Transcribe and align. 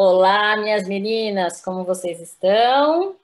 Olá, 0.00 0.56
minhas 0.56 0.86
meninas, 0.86 1.60
como 1.60 1.82
vocês 1.82 2.20
estão? 2.20 3.16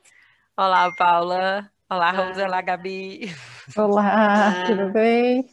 Olá, 0.56 0.92
Paula. 0.96 1.70
Olá, 1.88 2.10
Rosa. 2.10 2.46
Olá, 2.46 2.60
Gabi. 2.60 3.32
Olá, 3.76 4.48
ah. 4.48 4.66
tudo 4.66 4.90
bem? 4.92 5.48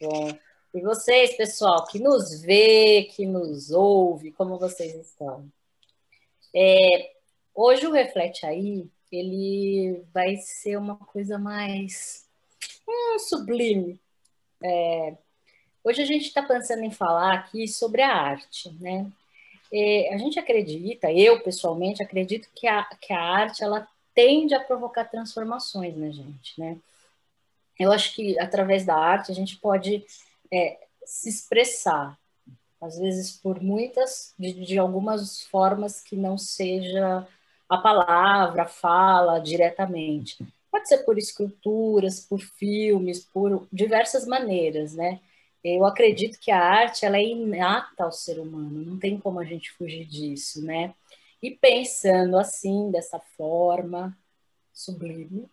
Bom. 0.00 0.38
E 0.72 0.80
vocês, 0.80 1.36
pessoal, 1.36 1.84
que 1.86 1.98
nos 1.98 2.40
vê, 2.40 3.10
que 3.16 3.26
nos 3.26 3.72
ouve, 3.72 4.30
como 4.30 4.60
vocês 4.60 4.94
estão? 4.94 5.50
É, 6.54 7.10
hoje 7.52 7.88
o 7.88 7.90
Reflete 7.90 8.46
Aí, 8.46 8.88
ele 9.10 10.04
vai 10.14 10.36
ser 10.36 10.76
uma 10.76 10.94
coisa 10.98 11.36
mais 11.36 12.28
hum, 12.88 13.18
sublime. 13.18 14.00
É, 14.62 15.16
hoje 15.82 16.00
a 16.00 16.06
gente 16.06 16.28
está 16.28 16.44
pensando 16.44 16.84
em 16.84 16.92
falar 16.92 17.34
aqui 17.34 17.66
sobre 17.66 18.02
a 18.02 18.14
arte, 18.14 18.72
né? 18.80 19.10
É, 19.72 20.14
a 20.14 20.18
gente 20.18 20.38
acredita, 20.38 21.12
eu 21.12 21.42
pessoalmente 21.42 22.02
acredito 22.02 22.48
que 22.54 22.66
a, 22.66 22.84
que 22.84 23.12
a 23.12 23.20
arte 23.20 23.62
ela 23.62 23.86
tende 24.14 24.54
a 24.54 24.60
provocar 24.60 25.04
transformações 25.04 25.96
na 25.96 26.10
gente, 26.10 26.58
né? 26.58 26.78
Eu 27.78 27.92
acho 27.92 28.14
que 28.14 28.38
através 28.40 28.84
da 28.84 28.96
arte 28.96 29.30
a 29.30 29.34
gente 29.34 29.56
pode 29.58 30.04
é, 30.50 30.78
se 31.04 31.28
expressar, 31.28 32.18
às 32.80 32.98
vezes 32.98 33.32
por 33.32 33.60
muitas, 33.60 34.34
de, 34.38 34.52
de 34.52 34.78
algumas 34.78 35.42
formas 35.42 36.00
que 36.00 36.16
não 36.16 36.36
seja 36.36 37.26
a 37.68 37.76
palavra, 37.76 38.62
a 38.62 38.66
fala 38.66 39.38
diretamente. 39.38 40.38
Pode 40.70 40.88
ser 40.88 40.98
por 40.98 41.18
esculturas, 41.18 42.20
por 42.20 42.40
filmes, 42.40 43.24
por 43.24 43.68
diversas 43.72 44.26
maneiras, 44.26 44.94
né? 44.94 45.20
Eu 45.62 45.84
acredito 45.84 46.38
que 46.38 46.50
a 46.50 46.62
arte 46.62 47.04
ela 47.04 47.16
é 47.16 47.24
inata 47.24 48.04
ao 48.04 48.12
ser 48.12 48.38
humano, 48.38 48.84
não 48.84 48.98
tem 48.98 49.18
como 49.18 49.40
a 49.40 49.44
gente 49.44 49.72
fugir 49.72 50.04
disso, 50.04 50.64
né? 50.64 50.94
E 51.42 51.50
pensando 51.50 52.38
assim, 52.38 52.90
dessa 52.90 53.18
forma 53.18 54.16
sublime, 54.72 55.48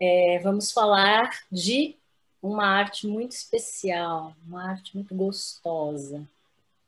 é, 0.00 0.38
vamos 0.40 0.72
falar 0.72 1.30
de 1.50 1.96
uma 2.42 2.66
arte 2.66 3.06
muito 3.06 3.32
especial, 3.32 4.34
uma 4.46 4.70
arte 4.70 4.94
muito 4.94 5.14
gostosa. 5.14 6.28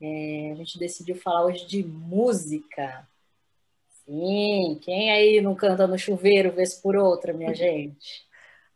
É, 0.01 0.51
a 0.53 0.55
gente 0.57 0.79
decidiu 0.79 1.17
falar 1.17 1.47
hoje 1.47 1.67
de 1.67 1.83
música. 1.83 3.09
Sim, 4.05 4.79
quem 4.83 5.11
aí 5.11 5.41
não 5.41 5.55
canta 5.55 5.87
no 5.87 5.99
chuveiro 5.99 6.53
vez 6.53 6.75
por 6.75 6.97
outra, 6.97 7.33
minha 7.33 7.55
gente? 7.57 8.26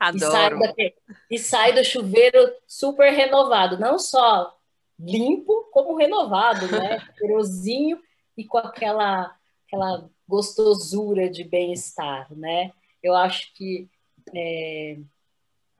Adoro. 0.00 0.58
E 0.58 0.66
sai, 0.66 0.94
e 1.30 1.38
sai 1.38 1.72
do 1.74 1.84
chuveiro 1.84 2.38
super 2.66 3.12
renovado, 3.12 3.78
não 3.78 3.98
só 3.98 4.56
limpo, 4.98 5.68
como 5.72 5.94
renovado, 5.94 6.66
né? 6.68 6.98
Cheirosinho 7.18 8.00
e 8.36 8.44
com 8.44 8.56
aquela, 8.56 9.36
aquela 9.66 10.08
gostosura 10.26 11.28
de 11.28 11.44
bem-estar, 11.44 12.32
né? 12.32 12.72
Eu 13.02 13.14
acho 13.14 13.52
que 13.54 13.88
é, 14.34 14.98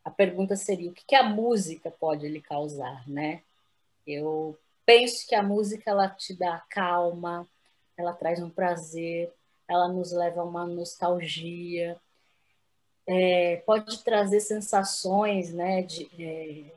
a 0.04 0.10
pergunta 0.10 0.54
seria 0.54 0.90
o 0.90 0.94
que, 0.94 1.04
que 1.06 1.14
a 1.14 1.22
música 1.22 1.90
pode 1.90 2.28
lhe 2.28 2.42
causar, 2.42 3.08
né? 3.08 3.42
Eu 4.06 4.58
penso 4.84 5.26
que 5.26 5.34
a 5.34 5.42
música 5.42 5.90
ela 5.90 6.08
te 6.08 6.34
dá 6.34 6.62
calma, 6.68 7.46
ela 7.96 8.12
traz 8.12 8.42
um 8.42 8.50
prazer, 8.50 9.32
ela 9.68 9.88
nos 9.88 10.12
leva 10.12 10.40
a 10.40 10.44
uma 10.44 10.66
nostalgia, 10.66 11.96
é, 13.12 13.56
pode 13.66 14.04
trazer 14.04 14.38
sensações 14.38 15.52
né, 15.52 15.82
de, 15.82 16.08
é, 16.16 16.72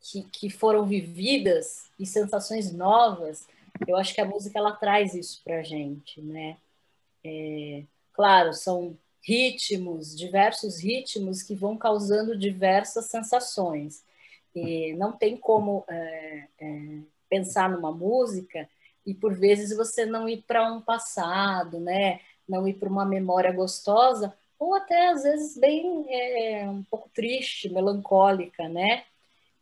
que, 0.00 0.22
que 0.22 0.48
foram 0.48 0.86
vividas 0.86 1.90
e 1.98 2.06
sensações 2.06 2.72
novas. 2.72 3.48
Eu 3.88 3.96
acho 3.96 4.14
que 4.14 4.20
a 4.20 4.24
música 4.24 4.56
ela 4.56 4.70
traz 4.70 5.14
isso 5.14 5.42
para 5.42 5.58
a 5.58 5.62
gente, 5.64 6.20
né? 6.22 6.58
É, 7.24 7.82
claro, 8.12 8.54
são 8.54 8.96
ritmos, 9.20 10.16
diversos 10.16 10.80
ritmos 10.80 11.42
que 11.42 11.56
vão 11.56 11.76
causando 11.76 12.38
diversas 12.38 13.06
sensações. 13.06 14.04
E 14.54 14.94
não 14.94 15.10
tem 15.10 15.36
como 15.36 15.84
é, 15.88 16.44
é, 16.60 16.98
pensar 17.28 17.68
numa 17.68 17.90
música 17.90 18.68
e 19.04 19.12
por 19.12 19.34
vezes 19.34 19.76
você 19.76 20.06
não 20.06 20.28
ir 20.28 20.44
para 20.46 20.72
um 20.72 20.80
passado, 20.80 21.80
né? 21.80 22.20
Não 22.48 22.66
ir 22.68 22.74
para 22.74 22.88
uma 22.88 23.04
memória 23.04 23.52
gostosa, 23.52 24.32
ou 24.58 24.74
até 24.74 25.08
às 25.08 25.22
vezes 25.22 25.56
bem 25.56 26.06
é, 26.08 26.68
um 26.68 26.82
pouco 26.84 27.10
triste, 27.14 27.68
melancólica, 27.68 28.68
né? 28.68 29.04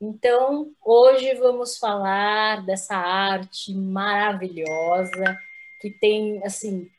Então, 0.01 0.73
hoje 0.85 1.35
vamos 1.35 1.79
falar 1.79 2.65
dessa 2.65 2.97
arte 2.97 3.75
maravilhosa 3.75 5.39
que 5.81 5.91
tem, 5.91 6.43
assim, 6.45 6.91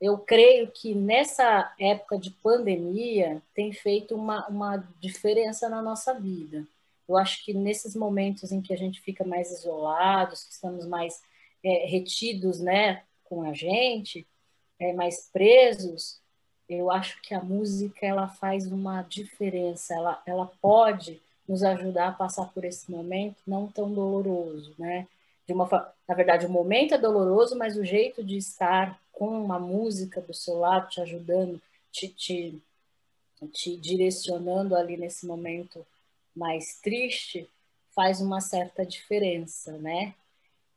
eu 0.00 0.18
creio 0.18 0.70
que 0.70 0.94
nessa 0.94 1.74
época 1.78 2.18
de 2.18 2.30
pandemia 2.30 3.42
tem 3.54 3.72
feito 3.72 4.14
uma, 4.14 4.46
uma 4.48 4.76
diferença 5.00 5.68
na 5.68 5.82
nossa 5.82 6.14
vida. 6.14 6.66
Eu 7.08 7.16
acho 7.16 7.44
que 7.44 7.52
nesses 7.52 7.96
momentos 7.96 8.52
em 8.52 8.60
que 8.60 8.72
a 8.72 8.76
gente 8.76 9.00
fica 9.00 9.24
mais 9.24 9.50
isolados, 9.50 10.46
estamos 10.50 10.86
mais 10.86 11.22
é, 11.64 11.86
retidos, 11.86 12.60
né, 12.60 13.02
com 13.24 13.42
a 13.42 13.52
gente, 13.52 14.26
é, 14.78 14.92
mais 14.92 15.28
presos, 15.32 16.20
eu 16.68 16.90
acho 16.90 17.20
que 17.22 17.34
a 17.34 17.42
música 17.42 18.06
ela 18.06 18.28
faz 18.28 18.70
uma 18.70 19.02
diferença, 19.02 19.94
ela, 19.94 20.22
ela 20.26 20.46
pode 20.60 21.20
nos 21.48 21.62
ajudar 21.62 22.08
a 22.08 22.12
passar 22.12 22.52
por 22.52 22.64
esse 22.64 22.90
momento 22.90 23.36
não 23.46 23.66
tão 23.68 23.92
doloroso, 23.92 24.74
né? 24.78 25.08
De 25.46 25.54
uma, 25.54 25.66
na 26.06 26.14
verdade, 26.14 26.44
o 26.44 26.50
momento 26.50 26.94
é 26.94 26.98
doloroso, 26.98 27.56
mas 27.56 27.78
o 27.78 27.84
jeito 27.84 28.22
de 28.22 28.36
estar 28.36 29.00
com 29.10 29.28
uma 29.42 29.58
música 29.58 30.20
do 30.20 30.34
seu 30.34 30.58
lado 30.58 30.90
te 30.90 31.00
ajudando, 31.00 31.60
te, 31.90 32.08
te, 32.08 32.62
te 33.52 33.76
direcionando 33.76 34.76
ali 34.76 34.98
nesse 34.98 35.26
momento 35.26 35.86
mais 36.36 36.78
triste, 36.82 37.48
faz 37.94 38.20
uma 38.20 38.42
certa 38.42 38.84
diferença, 38.84 39.72
né? 39.78 40.14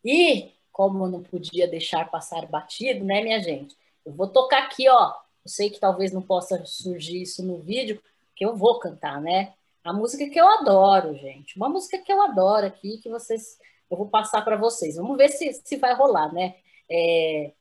E, 0.04 0.52
como 0.72 1.08
não 1.08 1.22
podia 1.22 1.68
deixar 1.68 2.10
passar 2.10 2.46
batido, 2.48 3.04
né, 3.04 3.22
minha 3.22 3.42
gente? 3.44 3.76
Eu 4.06 4.14
vou 4.14 4.28
tocar 4.28 4.64
aqui, 4.64 4.90
ó, 4.90 5.14
eu 5.44 5.50
sei 5.50 5.70
que 5.70 5.80
talvez 5.80 6.12
não 6.12 6.22
possa 6.22 6.64
surgir 6.66 7.22
isso 7.22 7.44
no 7.44 7.60
vídeo, 7.60 8.02
que 8.36 8.46
eu 8.46 8.56
vou 8.56 8.80
cantar, 8.80 9.20
né? 9.22 9.54
A 9.84 9.92
música 9.92 10.30
que 10.30 10.40
eu 10.40 10.48
adoro, 10.48 11.16
gente. 11.16 11.58
Uma 11.58 11.70
música 11.70 11.98
que 11.98 12.12
eu 12.12 12.22
adoro 12.22 12.68
aqui, 12.68 12.98
que 13.00 13.10
vocês. 13.10 13.58
Eu 13.90 13.98
vou 13.98 14.08
passar 14.08 14.44
para 14.44 14.56
vocês. 14.56 14.96
Vamos 14.96 15.18
ver 15.18 15.30
se, 15.30 15.52
se 15.54 15.76
vai 15.78 15.94
rolar, 15.96 16.32
né? 16.32 16.56
É, 16.90 17.52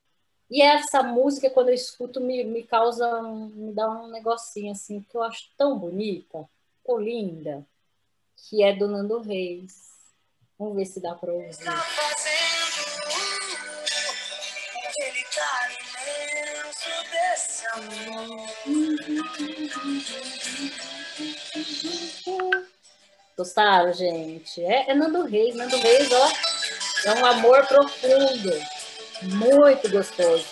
e 0.49 0.61
essa 0.61 1.01
música, 1.01 1.49
quando 1.49 1.69
eu 1.69 1.73
escuto, 1.73 2.19
me, 2.19 2.43
me 2.43 2.63
causa, 2.63 3.21
me 3.21 3.73
dá 3.73 3.89
um 3.89 4.07
negocinho 4.07 4.71
assim, 4.73 5.01
que 5.01 5.15
eu 5.15 5.23
acho 5.23 5.49
tão 5.57 5.79
bonita, 5.79 6.47
tão 6.85 6.99
linda, 6.99 7.65
que 8.35 8.61
é 8.61 8.75
do 8.75 8.87
Nando 8.87 9.21
Reis. 9.21 9.91
Vamos 10.59 10.75
ver 10.75 10.85
se 10.85 10.99
dá 10.99 11.15
para 11.15 11.33
ouvir. 11.33 11.55
Gostaram, 23.37 23.93
gente? 23.93 24.63
É, 24.63 24.91
é 24.91 24.93
Nando 24.93 25.25
Reis. 25.25 25.55
Nando 25.55 25.77
Reis, 25.77 26.09
ó, 26.11 26.31
é 27.05 27.13
um 27.15 27.25
amor 27.25 27.65
profundo. 27.65 28.51
Muito 29.23 29.89
gostoso. 29.89 30.45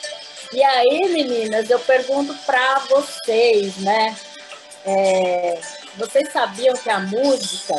E 0.51 0.63
aí, 0.63 1.07
meninas, 1.09 1.69
eu 1.69 1.79
pergunto 1.79 2.33
para 2.45 2.79
vocês, 2.79 3.77
né? 3.77 4.15
É, 4.85 5.61
vocês 5.95 6.31
sabiam 6.31 6.75
que 6.75 6.89
a 6.89 6.99
música. 6.99 7.75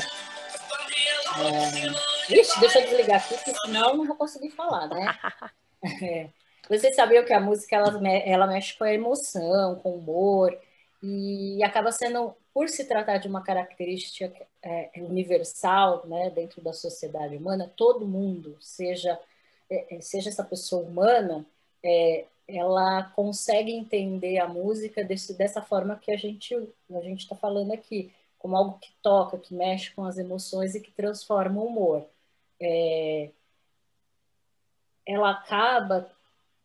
É, 1.39 2.35
ixi, 2.39 2.61
deixa 2.61 2.79
eu 2.79 2.87
desligar 2.87 3.17
aqui, 3.19 3.35
porque 3.35 3.55
senão 3.65 3.91
eu 3.91 3.97
não 3.97 4.07
vou 4.07 4.17
conseguir 4.17 4.51
falar, 4.51 4.89
né? 4.89 5.19
É, 6.03 6.29
vocês 6.71 6.95
sabiam 6.95 7.25
que 7.25 7.33
a 7.33 7.41
música 7.41 7.75
ela, 7.75 8.09
ela 8.09 8.47
mexe 8.47 8.79
com 8.79 8.85
a 8.85 8.95
emoção, 8.95 9.75
com 9.81 9.91
o 9.91 9.97
humor, 9.97 10.57
e 11.03 11.61
acaba 11.65 11.91
sendo, 11.91 12.33
por 12.55 12.69
se 12.69 12.85
tratar 12.85 13.19
de 13.19 13.27
uma 13.27 13.43
característica 13.43 14.33
é, 14.63 14.91
universal 14.99 16.07
né, 16.07 16.31
dentro 16.31 16.63
da 16.63 16.73
sociedade 16.73 17.37
humana, 17.37 17.73
todo 17.77 18.07
mundo, 18.07 18.57
seja, 18.61 19.19
é, 19.69 19.97
é 19.97 20.01
seja 20.01 20.29
essa 20.29 20.45
pessoa 20.45 20.83
humana, 20.87 21.45
é, 21.83 22.27
ela 22.47 23.03
consegue 23.17 23.73
entender 23.73 24.39
a 24.39 24.47
música 24.47 25.03
desse, 25.03 25.37
dessa 25.37 25.61
forma 25.61 25.97
que 25.97 26.13
a 26.13 26.17
gente 26.17 26.55
a 26.55 27.01
gente 27.01 27.21
está 27.23 27.35
falando 27.35 27.73
aqui, 27.73 28.13
como 28.39 28.57
algo 28.57 28.79
que 28.79 28.93
toca, 29.03 29.39
que 29.39 29.55
mexe 29.55 29.91
com 29.93 30.05
as 30.05 30.19
emoções 30.19 30.77
e 30.77 30.81
que 30.81 30.93
transforma 30.93 31.61
o 31.61 31.67
humor. 31.67 32.07
É, 32.61 33.31
ela 35.05 35.31
acaba 35.31 36.09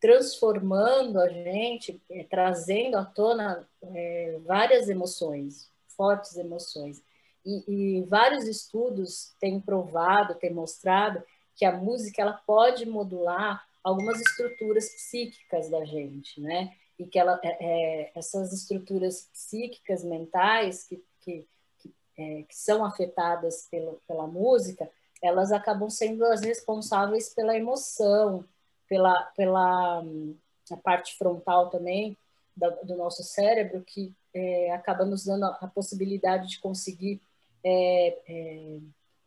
transformando 0.05 1.19
a 1.19 1.27
gente, 1.27 1.99
é, 2.11 2.23
trazendo 2.25 2.95
à 2.95 3.03
tona 3.03 3.67
é, 3.81 4.39
várias 4.45 4.87
emoções, 4.87 5.67
fortes 5.97 6.37
emoções. 6.37 7.01
E, 7.43 7.63
e, 7.67 8.01
vários 8.03 8.47
estudos 8.47 9.33
têm 9.39 9.59
provado, 9.59 10.35
têm 10.35 10.53
mostrado 10.53 11.23
que 11.55 11.65
a 11.65 11.71
música 11.71 12.21
ela 12.21 12.33
pode 12.33 12.85
modular 12.85 13.65
algumas 13.83 14.21
estruturas 14.21 14.87
psíquicas 14.89 15.71
da 15.71 15.83
gente, 15.83 16.39
né? 16.39 16.75
E 16.99 17.07
que 17.07 17.17
ela, 17.17 17.39
é, 17.43 17.57
é 17.59 18.11
essas 18.13 18.53
estruturas 18.53 19.27
psíquicas 19.33 20.03
mentais 20.03 20.83
que, 20.87 21.03
que, 21.21 21.47
que, 21.79 21.91
é, 22.15 22.43
que 22.43 22.55
são 22.55 22.85
afetadas 22.85 23.67
pelo, 23.71 23.99
pela 24.07 24.27
música, 24.27 24.87
elas 25.19 25.51
acabam 25.51 25.89
sendo 25.89 26.23
as 26.25 26.41
responsáveis 26.41 27.33
pela 27.33 27.57
emoção, 27.57 28.45
pela, 28.87 29.21
pela 29.35 30.01
hum, 30.01 30.35
a 30.71 30.77
parte 30.77 31.17
frontal 31.17 31.69
também 31.69 32.17
da, 32.55 32.69
do 32.69 32.95
nosso 32.95 33.23
cérebro, 33.23 33.81
que 33.81 34.13
é, 34.33 34.71
acaba 34.71 35.05
nos 35.05 35.25
dando 35.25 35.45
a, 35.45 35.57
a 35.61 35.67
possibilidade 35.67 36.49
de 36.49 36.59
conseguir 36.59 37.21
é, 37.63 38.17
é, 38.27 38.77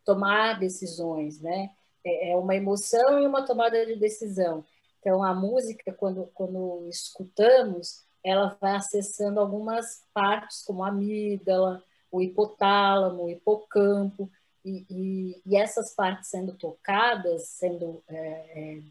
tomar 0.05 0.59
decisões, 0.59 1.41
né? 1.41 1.71
É, 2.05 2.31
é 2.31 2.37
uma 2.37 2.55
emoção 2.55 3.21
e 3.21 3.27
uma 3.27 3.45
tomada 3.45 3.85
de 3.85 3.97
decisão. 3.97 4.65
Então, 5.01 5.23
a 5.23 5.35
música, 5.35 5.93
quando, 5.93 6.29
quando 6.35 6.87
escutamos, 6.89 8.03
ela 8.23 8.57
vai 8.61 8.77
acessando 8.77 9.41
algumas 9.41 10.05
partes, 10.13 10.63
como 10.63 10.83
a 10.83 10.89
amígdala, 10.89 11.83
o 12.11 12.21
hipotálamo, 12.21 13.25
o 13.25 13.31
hipocampo, 13.31 14.31
e, 14.65 14.87
e, 14.91 15.43
e 15.47 15.57
essas 15.57 15.95
partes 15.95 16.29
sendo 16.29 16.55
tocadas, 16.55 17.49
sendo 17.49 18.03
é, 18.09 18.19
é, 18.19 18.83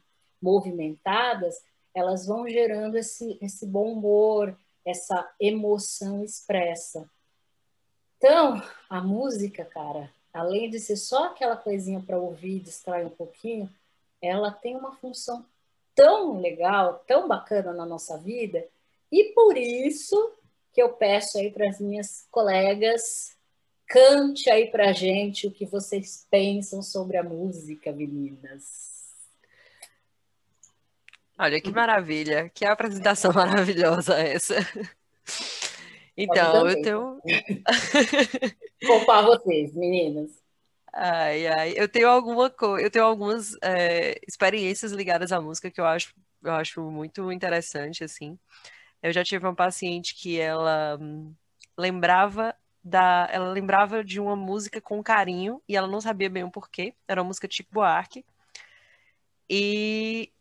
movimentadas, 0.42 1.62
elas 1.94 2.26
vão 2.26 2.48
gerando 2.48 2.98
esse, 2.98 3.38
esse 3.42 3.66
bom 3.66 3.94
humor, 3.94 4.58
essa 4.86 5.30
emoção 5.40 6.24
expressa. 6.24 7.10
Então, 8.18 8.62
a 8.90 9.02
música, 9.02 9.66
cara, 9.66 10.12
além 10.34 10.70
de 10.70 10.80
ser 10.80 10.96
só 10.96 11.26
aquela 11.26 11.56
coisinha 11.56 12.00
para 12.00 12.20
ouvir, 12.20 12.60
distrair 12.60 13.06
um 13.06 13.12
pouquinho, 13.12 13.70
ela 14.22 14.52
tem 14.52 14.76
uma 14.76 14.96
função 14.96 15.46
tão 15.94 16.40
legal, 16.40 17.04
tão 17.08 17.28
bacana 17.28 17.74
na 17.74 17.86
nossa 17.86 18.18
vida, 18.18 18.66
e 19.12 19.26
por 19.34 19.58
isso 19.58 20.34
que 20.74 20.82
eu 20.82 20.94
peço 20.94 21.38
aí 21.38 21.52
para 21.52 21.68
as 21.70 21.80
minhas 21.80 22.28
colegas, 22.30 23.36
cante 23.88 24.50
aí 24.50 24.70
para 24.70 24.92
gente 24.92 25.48
o 25.48 25.52
que 25.52 25.66
vocês 25.66 26.28
pensam 26.30 26.84
sobre 26.84 27.18
a 27.18 27.24
música, 27.24 27.92
meninas. 27.92 28.97
Olha 31.40 31.62
que 31.62 31.72
maravilha, 31.72 32.50
que 32.50 32.66
apresentação 32.66 33.32
maravilhosa 33.34 34.18
essa. 34.20 34.56
Então, 36.16 36.68
eu 36.68 36.82
tenho. 36.82 37.22
Poupar 38.88 39.24
vocês, 39.24 39.76
meninas. 39.76 40.32
Ai, 40.94 41.46
ai, 41.46 41.74
eu 41.76 41.88
tenho 41.88 42.10
alguma 42.10 42.50
co... 42.50 42.80
eu 42.80 42.90
tenho 42.90 43.06
algumas 43.06 43.56
é, 43.62 44.20
experiências 44.28 44.92
ligadas 44.92 45.32
à 45.32 45.40
música 45.40 45.70
que 45.70 45.80
eu 45.80 45.86
acho, 45.86 46.12
eu 46.44 46.54
acho 46.54 46.82
muito 46.90 47.32
interessante, 47.32 48.04
assim. 48.04 48.40
Eu 49.04 49.14
já 49.14 49.24
tive 49.24 49.46
uma 49.46 49.54
paciente 49.54 50.16
que 50.16 50.40
ela 50.40 50.98
hum, 51.00 51.36
lembrava 51.78 52.56
da, 52.84 53.28
ela 53.32 53.52
lembrava 53.52 54.04
de 54.04 54.20
uma 54.20 54.36
música 54.36 54.82
com 54.82 55.04
carinho 55.04 55.62
e 55.68 55.76
ela 55.76 55.88
não 55.88 56.02
sabia 56.02 56.30
bem 56.30 56.44
o 56.44 56.52
porquê. 56.52 56.96
Era 57.08 57.22
uma 57.22 57.28
música 57.28 57.48
tipo 57.48 57.74
Buarque. 57.74 58.26
E 59.50 60.32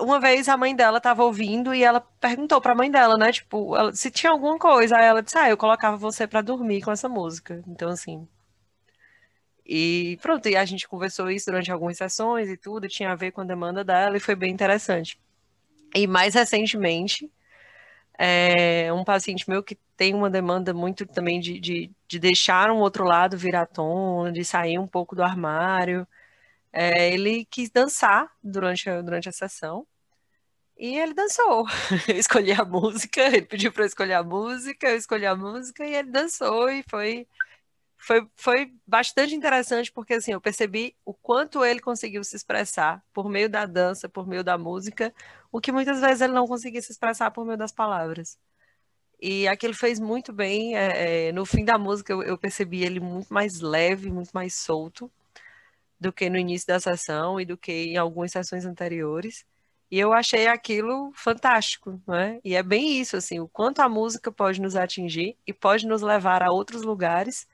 uma 0.00 0.20
vez 0.20 0.48
a 0.48 0.56
mãe 0.56 0.74
dela 0.74 0.98
estava 0.98 1.24
ouvindo 1.24 1.74
e 1.74 1.82
ela 1.84 2.00
perguntou 2.20 2.60
para 2.60 2.72
a 2.72 2.74
mãe 2.74 2.90
dela, 2.90 3.16
né, 3.16 3.32
tipo, 3.32 3.76
ela, 3.76 3.92
se 3.94 4.10
tinha 4.10 4.32
alguma 4.32 4.58
coisa. 4.58 4.96
Aí 4.96 5.06
ela 5.06 5.22
disse: 5.22 5.38
"Ah, 5.38 5.48
eu 5.50 5.56
colocava 5.56 5.96
você 5.96 6.26
para 6.26 6.42
dormir 6.42 6.82
com 6.82 6.92
essa 6.92 7.08
música". 7.08 7.62
Então 7.68 7.88
assim, 7.90 8.26
e 9.68 10.18
pronto, 10.22 10.48
e 10.48 10.56
a 10.56 10.64
gente 10.64 10.88
conversou 10.88 11.30
isso 11.30 11.46
durante 11.46 11.70
algumas 11.70 11.98
sessões 11.98 12.48
e 12.48 12.56
tudo, 12.56 12.88
tinha 12.88 13.12
a 13.12 13.14
ver 13.14 13.32
com 13.32 13.42
a 13.42 13.44
demanda 13.44 13.84
dela 13.84 14.16
e 14.16 14.20
foi 14.20 14.34
bem 14.34 14.50
interessante. 14.50 15.20
E 15.94 16.06
mais 16.06 16.34
recentemente, 16.34 17.30
é, 18.18 18.92
um 18.92 19.04
paciente 19.04 19.48
meu 19.48 19.62
que 19.62 19.78
tem 19.96 20.14
uma 20.14 20.30
demanda 20.30 20.74
muito 20.74 21.06
também 21.06 21.40
de, 21.40 21.60
de, 21.60 21.90
de 22.08 22.18
deixar 22.18 22.70
um 22.70 22.78
outro 22.78 23.04
lado 23.04 23.36
vir 23.38 23.56
à 23.56 23.66
tona, 23.66 24.32
de 24.32 24.44
sair 24.44 24.78
um 24.78 24.86
pouco 24.86 25.16
do 25.16 25.22
armário, 25.22 26.06
é, 26.72 27.12
ele 27.12 27.44
quis 27.46 27.70
dançar 27.70 28.30
durante 28.42 28.90
durante 29.02 29.28
a 29.28 29.32
sessão 29.32 29.86
e 30.78 30.96
ele 30.98 31.12
dançou. 31.14 31.66
Eu 32.08 32.16
escolhi 32.16 32.52
a 32.52 32.64
música, 32.64 33.20
ele 33.22 33.42
pediu 33.42 33.72
para 33.72 33.82
eu 33.82 33.86
escolher 33.86 34.14
a 34.14 34.22
música, 34.22 34.88
eu 34.88 34.96
escolhi 34.96 35.26
a 35.26 35.34
música 35.36 35.84
e 35.84 35.94
ele 35.94 36.10
dançou 36.10 36.70
e 36.70 36.84
foi, 36.88 37.26
foi, 37.98 38.28
foi 38.36 38.72
bastante 38.86 39.34
interessante 39.34 39.92
porque 39.92 40.14
assim 40.14 40.32
eu 40.32 40.40
percebi 40.40 40.96
o 41.04 41.12
quanto 41.14 41.64
ele 41.64 41.80
conseguiu 41.80 42.22
se 42.24 42.36
expressar 42.36 43.02
por 43.12 43.28
meio 43.28 43.48
da 43.50 43.66
dança, 43.66 44.08
por 44.08 44.26
meio 44.26 44.44
da 44.44 44.56
música, 44.58 45.12
o 45.52 45.60
que 45.60 45.72
muitas 45.72 46.00
vezes 46.00 46.20
ele 46.20 46.32
não 46.32 46.46
conseguia 46.46 46.82
se 46.82 46.92
expressar 46.92 47.30
por 47.32 47.44
meio 47.44 47.58
das 47.58 47.72
palavras. 47.72 48.38
E 49.20 49.48
aquilo 49.48 49.74
fez 49.74 49.98
muito 50.00 50.32
bem. 50.32 50.76
É, 50.76 51.28
é, 51.28 51.32
no 51.32 51.44
fim 51.46 51.64
da 51.64 51.78
música 51.78 52.12
eu, 52.12 52.22
eu 52.22 52.38
percebi 52.38 52.84
ele 52.84 53.00
muito 53.00 53.32
mais 53.34 53.60
leve, 53.60 54.10
muito 54.12 54.30
mais 54.32 54.54
solto 54.54 55.10
do 56.00 56.12
que 56.12 56.30
no 56.30 56.38
início 56.38 56.66
da 56.68 56.80
sessão 56.80 57.40
e 57.40 57.44
do 57.44 57.56
que 57.56 57.72
em 57.72 57.96
algumas 57.96 58.32
sessões 58.32 58.64
anteriores. 58.64 59.44
E 59.90 59.98
eu 59.98 60.12
achei 60.12 60.46
aquilo 60.46 61.12
fantástico, 61.14 62.00
né? 62.06 62.40
E 62.44 62.54
é 62.54 62.62
bem 62.62 63.00
isso, 63.00 63.16
assim, 63.16 63.40
o 63.40 63.48
quanto 63.48 63.80
a 63.80 63.88
música 63.88 64.30
pode 64.30 64.60
nos 64.60 64.76
atingir 64.76 65.36
e 65.46 65.52
pode 65.52 65.86
nos 65.86 66.02
levar 66.02 66.42
a 66.42 66.52
outros 66.52 66.82
lugares 66.82 67.46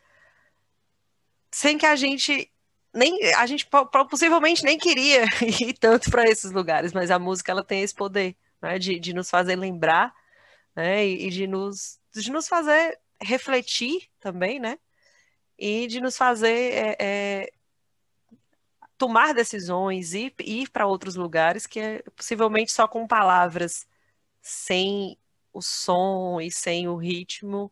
sem 1.50 1.78
que 1.78 1.86
a 1.86 1.94
gente 1.94 2.50
nem 2.92 3.32
a 3.34 3.46
gente 3.46 3.66
possivelmente 4.10 4.64
nem 4.64 4.78
queria 4.78 5.24
ir 5.60 5.74
tanto 5.74 6.10
para 6.10 6.28
esses 6.28 6.50
lugares, 6.52 6.92
mas 6.92 7.10
a 7.10 7.18
música 7.18 7.52
ela 7.52 7.64
tem 7.64 7.82
esse 7.82 7.94
poder, 7.94 8.36
né? 8.60 8.78
De, 8.78 8.98
de 8.98 9.14
nos 9.14 9.30
fazer 9.30 9.56
lembrar, 9.56 10.12
né? 10.74 11.06
E, 11.06 11.28
e 11.28 11.30
de 11.30 11.46
nos 11.46 12.00
de 12.12 12.30
nos 12.32 12.48
fazer 12.48 12.98
refletir 13.20 14.08
também, 14.20 14.58
né? 14.60 14.78
E 15.58 15.86
de 15.86 16.00
nos 16.00 16.16
fazer 16.16 16.72
é, 16.72 16.96
é, 17.00 17.52
tomar 19.04 19.34
decisões, 19.34 20.14
ir, 20.14 20.34
ir 20.40 20.70
para 20.70 20.86
outros 20.86 21.14
lugares 21.14 21.66
que 21.66 21.78
é 21.78 22.02
possivelmente 22.16 22.72
só 22.72 22.88
com 22.88 23.06
palavras, 23.06 23.86
sem 24.40 25.18
o 25.52 25.60
som 25.60 26.40
e 26.40 26.50
sem 26.50 26.88
o 26.88 26.96
ritmo, 26.96 27.70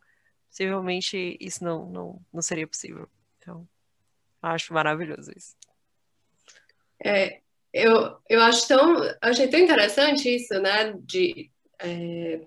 possivelmente 0.51 1.39
isso 1.41 1.65
não, 1.65 1.87
não, 1.87 2.21
não 2.31 2.43
seria 2.43 2.67
possível. 2.67 3.09
Então, 3.39 3.67
acho 4.43 4.75
maravilhoso 4.75 5.33
isso. 5.35 5.57
É, 7.03 7.41
eu, 7.73 8.19
eu 8.29 8.43
acho 8.43 8.69
tão, 8.69 8.97
achei 9.23 9.49
tão 9.49 9.59
interessante 9.59 10.29
isso, 10.37 10.53
né, 10.61 10.93
de 10.99 11.51
é, 11.79 12.47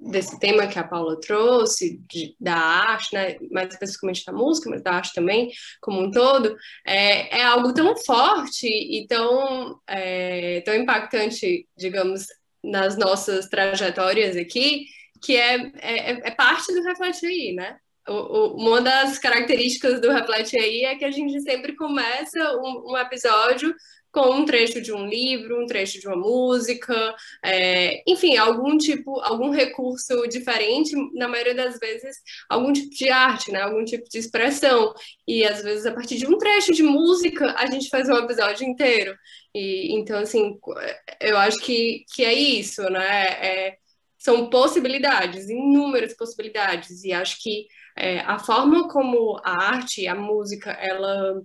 desse 0.00 0.38
tema 0.40 0.66
que 0.66 0.78
a 0.78 0.84
Paula 0.84 1.20
trouxe, 1.20 2.00
de, 2.08 2.34
da 2.40 2.56
arte, 2.56 3.14
né, 3.14 3.36
mais 3.50 3.68
especificamente 3.68 4.24
da 4.24 4.32
música, 4.32 4.70
mas 4.70 4.82
da 4.82 4.92
arte 4.92 5.12
também, 5.14 5.50
como 5.80 6.00
um 6.00 6.10
todo, 6.10 6.56
é, 6.86 7.40
é 7.40 7.44
algo 7.44 7.74
tão 7.74 7.94
forte 7.96 8.66
e 8.66 9.06
tão, 9.06 9.78
é, 9.86 10.62
tão 10.62 10.74
impactante, 10.74 11.68
digamos, 11.76 12.26
nas 12.64 12.96
nossas 12.96 13.48
trajetórias 13.48 14.36
aqui, 14.36 14.86
que 15.22 15.36
é, 15.36 15.70
é, 15.78 16.28
é 16.28 16.30
parte 16.30 16.72
do 16.72 16.82
Reflete 16.82 17.26
Aí, 17.26 17.52
né? 17.52 17.76
O, 18.08 18.14
o, 18.14 18.56
uma 18.56 18.80
das 18.80 19.18
características 19.18 20.00
do 20.00 20.10
Reflete 20.10 20.58
Aí 20.58 20.84
é 20.84 20.96
que 20.96 21.04
a 21.04 21.10
gente 21.10 21.40
sempre 21.42 21.76
começa 21.76 22.56
um, 22.56 22.92
um 22.92 22.96
episódio 22.96 23.74
com 24.12 24.30
um 24.34 24.44
trecho 24.44 24.80
de 24.80 24.92
um 24.92 25.06
livro, 25.06 25.62
um 25.62 25.66
trecho 25.66 26.00
de 26.00 26.06
uma 26.06 26.16
música, 26.16 27.14
é, 27.44 28.02
enfim, 28.10 28.36
algum 28.36 28.76
tipo, 28.76 29.20
algum 29.20 29.50
recurso 29.50 30.26
diferente, 30.28 30.94
na 31.14 31.28
maioria 31.28 31.54
das 31.54 31.78
vezes, 31.78 32.16
algum 32.48 32.72
tipo 32.72 32.90
de 32.90 33.08
arte, 33.08 33.52
né? 33.52 33.60
Algum 33.62 33.84
tipo 33.84 34.08
de 34.08 34.18
expressão. 34.18 34.92
E 35.26 35.44
às 35.44 35.62
vezes, 35.62 35.86
a 35.86 35.92
partir 35.92 36.16
de 36.16 36.26
um 36.26 36.38
trecho 36.38 36.72
de 36.72 36.82
música, 36.82 37.54
a 37.56 37.66
gente 37.66 37.88
faz 37.88 38.08
um 38.08 38.16
episódio 38.16 38.66
inteiro. 38.66 39.16
E 39.54 39.94
então, 39.94 40.18
assim, 40.18 40.58
eu 41.20 41.36
acho 41.38 41.58
que, 41.60 42.04
que 42.14 42.24
é 42.24 42.32
isso, 42.32 42.82
né? 42.90 43.26
É, 43.26 43.76
são 44.18 44.50
possibilidades, 44.50 45.48
inúmeras 45.48 46.14
possibilidades, 46.14 47.04
e 47.04 47.12
acho 47.12 47.38
que 47.42 47.66
é, 47.96 48.20
a 48.20 48.38
forma 48.38 48.88
como 48.88 49.40
a 49.44 49.64
arte, 49.64 50.06
a 50.06 50.14
música, 50.14 50.72
ela, 50.72 51.42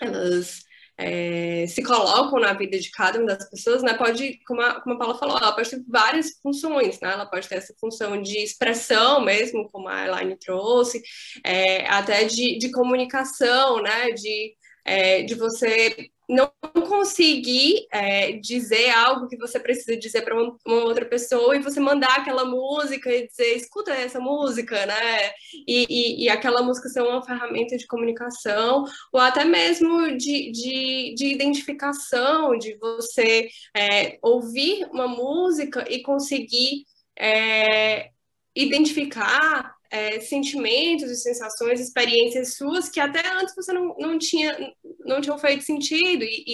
elas 0.00 0.63
é, 0.96 1.66
se 1.66 1.82
colocam 1.82 2.38
na 2.38 2.52
vida 2.52 2.78
de 2.78 2.90
cada 2.90 3.18
uma 3.18 3.26
das 3.26 3.50
pessoas, 3.50 3.82
né, 3.82 3.94
pode, 3.94 4.38
como 4.46 4.60
a, 4.60 4.80
como 4.80 4.94
a 4.94 4.98
Paula 4.98 5.18
falou, 5.18 5.36
ela 5.36 5.52
pode 5.52 5.70
ter 5.70 5.82
várias 5.88 6.38
funções, 6.42 7.00
né, 7.00 7.12
ela 7.12 7.26
pode 7.26 7.48
ter 7.48 7.56
essa 7.56 7.74
função 7.80 8.20
de 8.22 8.38
expressão 8.38 9.20
mesmo, 9.20 9.68
como 9.70 9.88
a 9.88 10.06
Elaine 10.06 10.36
trouxe, 10.38 11.02
é, 11.44 11.86
até 11.88 12.24
de, 12.24 12.58
de 12.58 12.70
comunicação, 12.70 13.82
né, 13.82 14.10
de, 14.12 14.54
é, 14.84 15.22
de 15.22 15.34
você 15.34 16.10
não 16.28 16.50
conseguir 16.86 17.86
é, 17.92 18.32
dizer 18.32 18.90
algo 18.90 19.28
que 19.28 19.36
você 19.36 19.58
precisa 19.60 19.96
dizer 19.96 20.22
para 20.22 20.34
uma, 20.34 20.56
outra 20.66 21.04
pessoa 21.04 21.56
e 21.56 21.62
você 21.62 21.80
mandar 21.80 22.16
aquela 22.16 22.44
música 22.44 23.12
e 23.12 23.26
dizer 23.26 23.56
escuta 23.56 23.92
essa 23.92 24.18
música, 24.18 24.86
né? 24.86 25.30
E, 25.66 25.86
e, 25.88 26.24
e, 26.24 26.28
aquela 26.28 26.62
música 26.62 26.88
ser 26.88 27.02
uma 27.02 27.24
ferramenta 27.24 27.76
de 27.76 27.86
comunicação 27.86 28.84
ou 29.12 29.20
até 29.20 29.44
mesmo 29.44 30.16
de, 30.16 30.50
de, 30.50 31.14
de 31.14 31.26
identificação, 31.26 32.56
de 32.58 32.76
você 32.78 33.48
é, 33.76 34.18
ouvir 34.22 34.86
uma 34.92 35.06
música 35.06 35.84
e 35.88 36.02
conseguir 36.02 36.84
é, 37.18 38.10
identificar 38.54 39.74
é, 39.94 40.18
sentimentos 40.18 41.08
e 41.08 41.14
sensações, 41.14 41.78
experiências 41.78 42.56
suas 42.56 42.88
que 42.88 42.98
até 42.98 43.22
antes 43.28 43.54
você 43.54 43.72
não, 43.72 43.94
não 43.96 44.18
tinha 44.18 44.74
não 45.04 45.20
tinham 45.20 45.38
feito 45.38 45.62
sentido 45.62 46.24
e, 46.24 46.44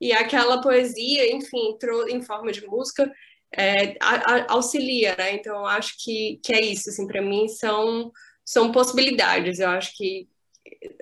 e, 0.00 0.08
e 0.08 0.12
aquela 0.14 0.62
poesia, 0.62 1.30
enfim, 1.30 1.76
em 2.08 2.22
forma 2.22 2.50
de 2.50 2.66
música 2.66 3.12
é, 3.54 3.94
a, 4.00 4.14
a, 4.14 4.52
auxilia, 4.52 5.14
né? 5.18 5.34
Então 5.34 5.66
acho 5.66 6.02
que, 6.02 6.40
que 6.42 6.54
é 6.54 6.62
isso, 6.62 6.88
assim, 6.88 7.06
para 7.06 7.20
mim 7.20 7.46
são 7.48 8.10
são 8.42 8.72
possibilidades. 8.72 9.58
Eu 9.58 9.68
acho 9.68 9.94
que 9.94 10.26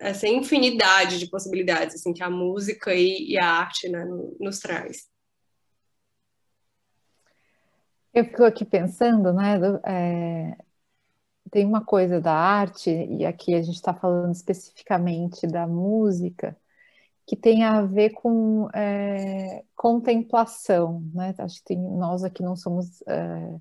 essa 0.00 0.26
infinidade 0.26 1.20
de 1.20 1.30
possibilidades 1.30 1.94
assim 1.94 2.12
que 2.12 2.22
a 2.22 2.30
música 2.30 2.92
e, 2.96 3.30
e 3.30 3.38
a 3.38 3.46
arte 3.46 3.88
né, 3.88 4.04
nos 4.40 4.58
traz. 4.58 5.06
Eu 8.12 8.24
fico 8.24 8.42
aqui 8.42 8.64
pensando, 8.64 9.32
né? 9.32 9.60
É, 9.84 10.65
tem 11.56 11.64
uma 11.64 11.82
coisa 11.82 12.20
da 12.20 12.34
arte, 12.34 12.90
e 12.90 13.24
aqui 13.24 13.54
a 13.54 13.62
gente 13.62 13.76
está 13.76 13.94
falando 13.94 14.30
especificamente 14.34 15.46
da 15.46 15.66
música, 15.66 16.54
que 17.26 17.34
tem 17.34 17.64
a 17.64 17.80
ver 17.80 18.10
com 18.10 18.68
é, 18.74 19.64
contemplação, 19.74 21.02
né? 21.14 21.34
Acho 21.38 21.56
que 21.60 21.64
tem, 21.64 21.78
nós 21.78 22.24
aqui 22.24 22.42
não 22.42 22.54
somos 22.56 23.00
é, 23.08 23.54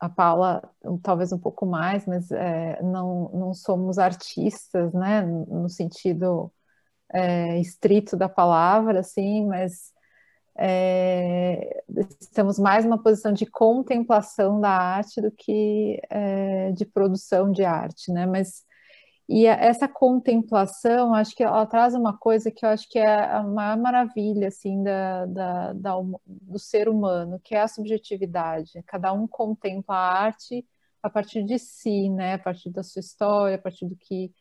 a 0.00 0.08
Paula 0.08 0.60
talvez 1.04 1.32
um 1.32 1.38
pouco 1.38 1.64
mais, 1.64 2.04
mas 2.04 2.32
é, 2.32 2.82
não, 2.82 3.30
não 3.32 3.54
somos 3.54 3.96
artistas, 3.96 4.92
né? 4.92 5.22
No 5.22 5.68
sentido 5.68 6.52
é, 7.12 7.60
estrito 7.60 8.16
da 8.16 8.28
palavra, 8.28 8.98
assim, 8.98 9.46
mas 9.46 9.92
é, 10.58 11.82
estamos 12.20 12.58
mais 12.58 12.84
numa 12.84 13.02
posição 13.02 13.32
de 13.32 13.46
contemplação 13.46 14.60
da 14.60 14.70
arte 14.70 15.20
do 15.20 15.30
que 15.30 16.00
é, 16.10 16.72
de 16.72 16.84
produção 16.84 17.50
de 17.50 17.64
arte, 17.64 18.12
né? 18.12 18.26
Mas 18.26 18.64
e 19.32 19.46
essa 19.46 19.86
contemplação, 19.86 21.14
acho 21.14 21.36
que 21.36 21.44
ela 21.44 21.64
traz 21.64 21.94
uma 21.94 22.18
coisa 22.18 22.50
que 22.50 22.66
eu 22.66 22.70
acho 22.70 22.88
que 22.88 22.98
é 22.98 23.06
a 23.06 23.44
maior 23.44 23.76
maravilha 23.78 24.48
assim 24.48 24.82
da, 24.82 25.24
da, 25.26 25.72
da, 25.72 25.92
do 26.26 26.58
ser 26.58 26.88
humano, 26.88 27.38
que 27.44 27.54
é 27.54 27.60
a 27.60 27.68
subjetividade. 27.68 28.82
Cada 28.88 29.12
um 29.12 29.28
contempla 29.28 29.94
a 29.94 30.24
arte 30.24 30.66
a 31.00 31.08
partir 31.08 31.44
de 31.44 31.60
si, 31.60 32.10
né? 32.10 32.34
A 32.34 32.38
partir 32.40 32.70
da 32.70 32.82
sua 32.82 32.98
história, 32.98 33.54
a 33.54 33.58
partir 33.60 33.86
do 33.86 33.94
que 33.94 34.32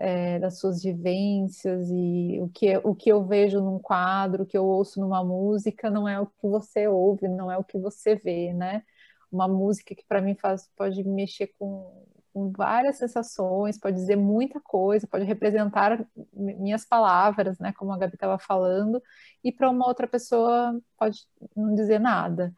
é, 0.00 0.38
das 0.38 0.58
suas 0.58 0.82
vivências 0.82 1.90
e 1.90 2.40
o 2.40 2.48
que, 2.48 2.76
o 2.78 2.94
que 2.94 3.12
eu 3.12 3.22
vejo 3.26 3.60
num 3.60 3.78
quadro, 3.78 4.44
o 4.44 4.46
que 4.46 4.56
eu 4.56 4.64
ouço 4.64 4.98
numa 4.98 5.22
música, 5.22 5.90
não 5.90 6.08
é 6.08 6.18
o 6.18 6.26
que 6.26 6.48
você 6.48 6.88
ouve, 6.88 7.28
não 7.28 7.52
é 7.52 7.58
o 7.58 7.64
que 7.64 7.78
você 7.78 8.16
vê, 8.16 8.52
né? 8.54 8.82
Uma 9.30 9.46
música 9.46 9.94
que 9.94 10.04
para 10.08 10.22
mim 10.22 10.34
faz, 10.34 10.70
pode 10.74 11.04
mexer 11.04 11.48
com, 11.58 12.06
com 12.32 12.50
várias 12.50 12.96
sensações, 12.96 13.78
pode 13.78 13.96
dizer 13.96 14.16
muita 14.16 14.58
coisa, 14.58 15.06
pode 15.06 15.24
representar 15.26 16.02
minhas 16.32 16.84
palavras, 16.86 17.58
né? 17.58 17.72
Como 17.74 17.92
a 17.92 17.98
Gabi 17.98 18.14
estava 18.14 18.38
falando, 18.38 19.02
e 19.44 19.52
para 19.52 19.68
uma 19.70 19.86
outra 19.86 20.08
pessoa 20.08 20.80
pode 20.98 21.26
não 21.54 21.74
dizer 21.74 22.00
nada. 22.00 22.54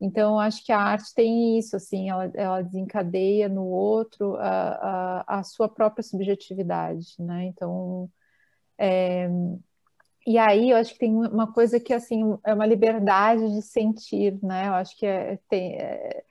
Então, 0.00 0.38
acho 0.38 0.64
que 0.64 0.72
a 0.72 0.78
arte 0.80 1.12
tem 1.14 1.58
isso, 1.58 1.76
assim, 1.76 2.08
ela, 2.08 2.30
ela 2.34 2.62
desencadeia 2.62 3.48
no 3.48 3.64
outro 3.64 4.36
a, 4.36 5.24
a, 5.26 5.38
a, 5.38 5.42
sua 5.42 5.68
própria 5.68 6.04
subjetividade, 6.04 7.14
né? 7.18 7.46
Então, 7.46 8.08
é, 8.78 9.28
e 10.26 10.38
aí 10.38 10.70
eu 10.70 10.76
acho 10.76 10.92
que 10.92 11.00
tem 11.00 11.14
uma 11.14 11.52
coisa 11.52 11.80
que, 11.80 11.92
assim, 11.92 12.38
é 12.44 12.54
uma 12.54 12.66
liberdade 12.66 13.50
de 13.52 13.62
sentir, 13.62 14.38
né? 14.42 14.68
Eu 14.68 14.74
acho 14.74 14.96
que 14.96 15.06
é, 15.06 15.38
tem, 15.48 15.74
é, 15.76 16.22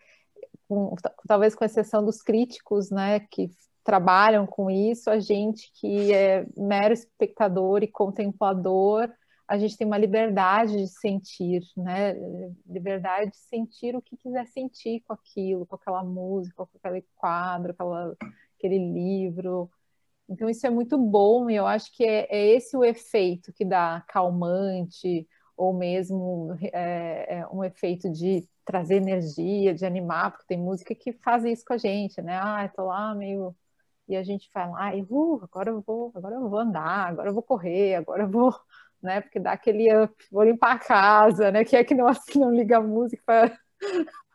talvez 1.27 1.55
com 1.55 1.65
exceção 1.65 2.03
dos 2.03 2.21
críticos, 2.21 2.89
né, 2.89 3.19
que 3.19 3.49
trabalham 3.83 4.45
com 4.45 4.69
isso, 4.69 5.09
a 5.09 5.19
gente 5.19 5.71
que 5.79 6.13
é 6.13 6.45
mero 6.57 6.93
espectador 6.93 7.83
e 7.83 7.87
contemplador, 7.87 9.09
a 9.47 9.57
gente 9.57 9.77
tem 9.77 9.87
uma 9.87 9.97
liberdade 9.97 10.75
de 10.75 10.87
sentir, 10.87 11.61
né? 11.77 12.13
Liberdade 12.67 13.31
de 13.31 13.37
sentir 13.37 13.95
o 13.95 14.01
que 14.01 14.17
quiser 14.17 14.45
sentir 14.47 15.01
com 15.07 15.13
aquilo, 15.13 15.65
com 15.65 15.75
aquela 15.75 16.03
música, 16.03 16.65
com 16.65 16.77
aquele 16.77 17.05
quadro, 17.15 17.71
aquela, 17.71 18.15
aquele 18.57 18.77
livro. 18.77 19.71
Então, 20.29 20.49
isso 20.49 20.67
é 20.67 20.69
muito 20.69 20.97
bom 20.97 21.49
e 21.49 21.55
eu 21.55 21.65
acho 21.65 21.95
que 21.95 22.03
é, 22.03 22.27
é 22.29 22.47
esse 22.55 22.75
o 22.75 22.83
efeito 22.83 23.53
que 23.53 23.63
dá 23.63 24.03
calmante, 24.09 25.25
ou 25.55 25.73
mesmo 25.73 26.55
é, 26.61 27.39
é 27.39 27.47
um 27.47 27.63
efeito 27.63 28.11
de 28.11 28.47
trazer 28.65 28.95
energia, 28.95 29.73
de 29.73 29.85
animar, 29.85 30.31
porque 30.31 30.47
tem 30.47 30.57
música 30.59 30.93
que 30.93 31.13
faz 31.13 31.45
isso 31.45 31.63
com 31.65 31.73
a 31.73 31.77
gente, 31.77 32.21
né? 32.21 32.37
Ah, 32.37 32.69
tô 32.75 32.85
lá 32.85 33.15
meio 33.15 33.55
e 34.07 34.15
a 34.15 34.23
gente 34.23 34.49
lá 34.55 34.95
e 34.95 35.03
uh, 35.09 35.39
agora 35.43 35.69
eu 35.69 35.81
vou, 35.81 36.11
agora 36.15 36.35
eu 36.35 36.49
vou 36.49 36.59
andar, 36.59 37.09
agora 37.09 37.29
eu 37.29 37.33
vou 37.33 37.43
correr, 37.43 37.95
agora 37.95 38.23
eu 38.23 38.29
vou 38.29 38.53
né? 39.01 39.21
Porque 39.21 39.39
dá 39.39 39.53
aquele 39.53 39.95
up, 39.95 40.13
vou 40.31 40.43
limpar 40.43 40.73
a 40.73 40.79
casa, 40.79 41.51
né? 41.51 41.63
Que 41.63 41.75
é 41.75 41.83
que 41.83 41.95
não, 41.95 42.07
assim, 42.09 42.39
não 42.39 42.53
liga 42.53 42.77
a 42.77 42.81
música 42.81 43.21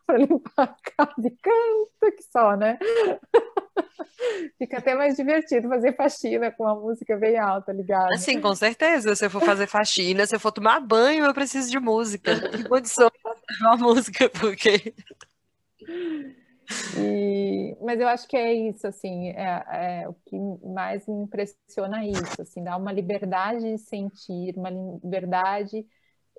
para 0.07 0.19
limpar 0.19 0.63
a 0.65 0.67
casa 0.67 1.27
e 1.27 1.31
canta 1.31 2.17
que 2.17 2.23
só, 2.31 2.57
né? 2.57 2.79
Fica 4.59 4.79
até 4.79 4.95
mais 4.95 5.17
divertido 5.17 5.69
fazer 5.69 5.97
faxina 5.97 6.51
com 6.51 6.67
a 6.67 6.75
música 6.75 7.17
bem 7.17 7.39
alta 7.39 7.73
ligada. 7.73 8.15
Assim, 8.15 8.41
com 8.41 8.55
certeza. 8.55 9.15
Se 9.17 9.27
eu 9.27 9.31
for 9.31 9.43
fazer 9.43 9.67
faxina, 9.67 10.27
se 10.27 10.35
eu 10.37 10.41
for 10.41 10.53
tomar 10.53 10.81
banho, 10.81 11.25
eu 11.25 11.35
preciso 11.35 11.71
de 11.71 11.79
música. 11.79 12.39
Que 12.51 12.69
condição 12.69 13.11
uma 13.61 13.77
música, 13.77 14.29
porque. 14.29 14.95
E, 16.97 17.77
mas 17.81 18.01
eu 18.01 18.09
acho 18.09 18.27
que 18.29 18.37
é 18.37 18.53
isso, 18.53 18.87
assim, 18.87 19.31
é, 19.31 20.03
é, 20.03 20.09
o 20.09 20.15
que 20.15 20.37
mais 20.67 21.07
me 21.07 21.23
impressiona 21.25 22.03
é 22.05 22.09
isso, 22.09 22.41
assim, 22.41 22.63
dá 22.63 22.77
uma 22.77 22.93
liberdade 22.93 23.61
de 23.61 23.79
sentir, 23.79 24.57
uma 24.57 24.71
liberdade, 24.71 25.87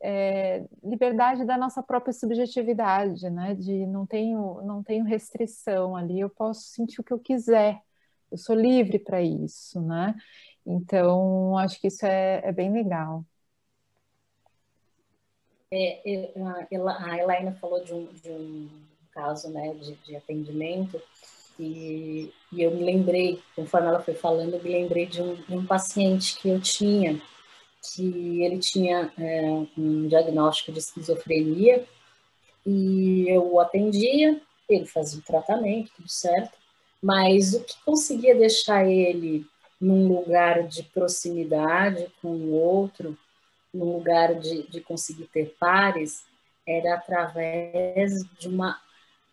é, 0.01 0.65
liberdade 0.83 1.45
da 1.45 1.57
nossa 1.57 1.81
própria 1.83 2.13
subjetividade, 2.13 3.29
né? 3.29 3.55
De 3.55 3.85
não 3.85 4.05
tenho, 4.05 4.61
não 4.63 4.83
tenho 4.83 5.05
restrição 5.05 5.95
ali, 5.95 6.19
eu 6.19 6.29
posso 6.29 6.61
sentir 6.61 7.01
o 7.01 7.03
que 7.03 7.13
eu 7.13 7.19
quiser, 7.19 7.81
eu 8.31 8.37
sou 8.37 8.55
livre 8.55 8.99
para 8.99 9.21
isso, 9.21 9.81
né? 9.81 10.15
Então, 10.65 11.57
acho 11.57 11.79
que 11.79 11.87
isso 11.87 12.05
é, 12.05 12.41
é 12.43 12.51
bem 12.51 12.71
legal. 12.71 13.25
É, 15.71 16.31
a 16.99 17.17
Elaine 17.17 17.53
falou 17.55 17.83
de 17.83 17.93
um, 17.93 18.05
de 18.05 18.29
um 18.29 18.69
caso 19.13 19.49
né, 19.49 19.73
de, 19.75 19.93
de 19.95 20.15
atendimento, 20.15 21.01
e, 21.59 22.33
e, 22.51 22.63
eu 22.63 22.71
me 22.71 22.83
lembrei, 22.83 23.41
conforme 23.55 23.87
ela 23.87 24.01
foi 24.01 24.15
falando, 24.15 24.55
eu 24.55 24.63
me 24.63 24.69
lembrei 24.69 25.05
de 25.05 25.21
um, 25.21 25.35
de 25.35 25.55
um 25.55 25.65
paciente 25.65 26.37
que 26.39 26.49
eu 26.49 26.59
tinha, 26.59 27.21
que 27.81 28.43
ele 28.43 28.57
tinha 28.57 29.11
é, 29.17 29.41
um 29.77 30.07
diagnóstico 30.07 30.71
de 30.71 30.79
esquizofrenia, 30.79 31.85
e 32.65 33.25
eu 33.27 33.53
o 33.53 33.59
atendia, 33.59 34.41
ele 34.67 34.85
fazia 34.85 35.19
o 35.19 35.23
tratamento, 35.23 35.91
tudo 35.95 36.09
certo, 36.09 36.57
mas 37.01 37.53
o 37.53 37.63
que 37.63 37.75
conseguia 37.85 38.33
deixar 38.33 38.85
ele 38.89 39.45
num 39.79 40.07
lugar 40.07 40.63
de 40.63 40.81
proximidade 40.83 42.07
com 42.21 42.29
o 42.29 42.53
outro, 42.53 43.17
num 43.73 43.97
lugar 43.97 44.35
de, 44.35 44.63
de 44.69 44.79
conseguir 44.79 45.27
ter 45.27 45.53
pares, 45.59 46.23
era 46.65 46.95
através 46.95 48.23
de 48.39 48.47
uma 48.47 48.79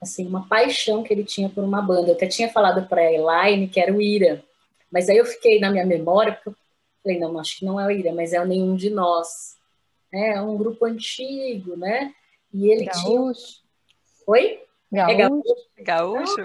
assim, 0.00 0.26
uma 0.26 0.46
paixão 0.46 1.02
que 1.02 1.12
ele 1.12 1.24
tinha 1.24 1.48
por 1.48 1.62
uma 1.62 1.82
banda. 1.82 2.08
Eu 2.08 2.14
até 2.14 2.26
tinha 2.26 2.50
falado 2.50 2.88
para 2.88 3.02
a 3.02 3.12
Elaine 3.12 3.68
que 3.68 3.80
era 3.80 3.92
o 3.92 4.00
Ira, 4.00 4.42
mas 4.90 5.08
aí 5.08 5.16
eu 5.16 5.24
fiquei 5.24 5.60
na 5.60 5.70
minha 5.70 5.84
memória, 5.84 6.32
porque 6.32 6.48
eu 6.48 6.56
falei, 7.02 7.18
não, 7.18 7.38
acho 7.38 7.58
que 7.58 7.64
não 7.64 7.80
é 7.80 7.86
o 7.86 7.90
Ira, 7.90 8.12
mas 8.12 8.32
é 8.32 8.40
o 8.40 8.46
Nenhum 8.46 8.74
de 8.74 8.90
Nós. 8.90 9.56
É, 10.12 10.34
é 10.34 10.42
um 10.42 10.56
grupo 10.56 10.84
antigo, 10.84 11.76
né? 11.76 12.12
E 12.52 12.68
ele 12.68 12.86
gaúcho. 12.86 13.04
tinha... 13.04 13.60
Oi? 14.26 14.60
Gaúcho. 14.90 15.12
É 15.76 15.82
gaúcho. 15.82 16.36
Gaúcho? 16.36 16.40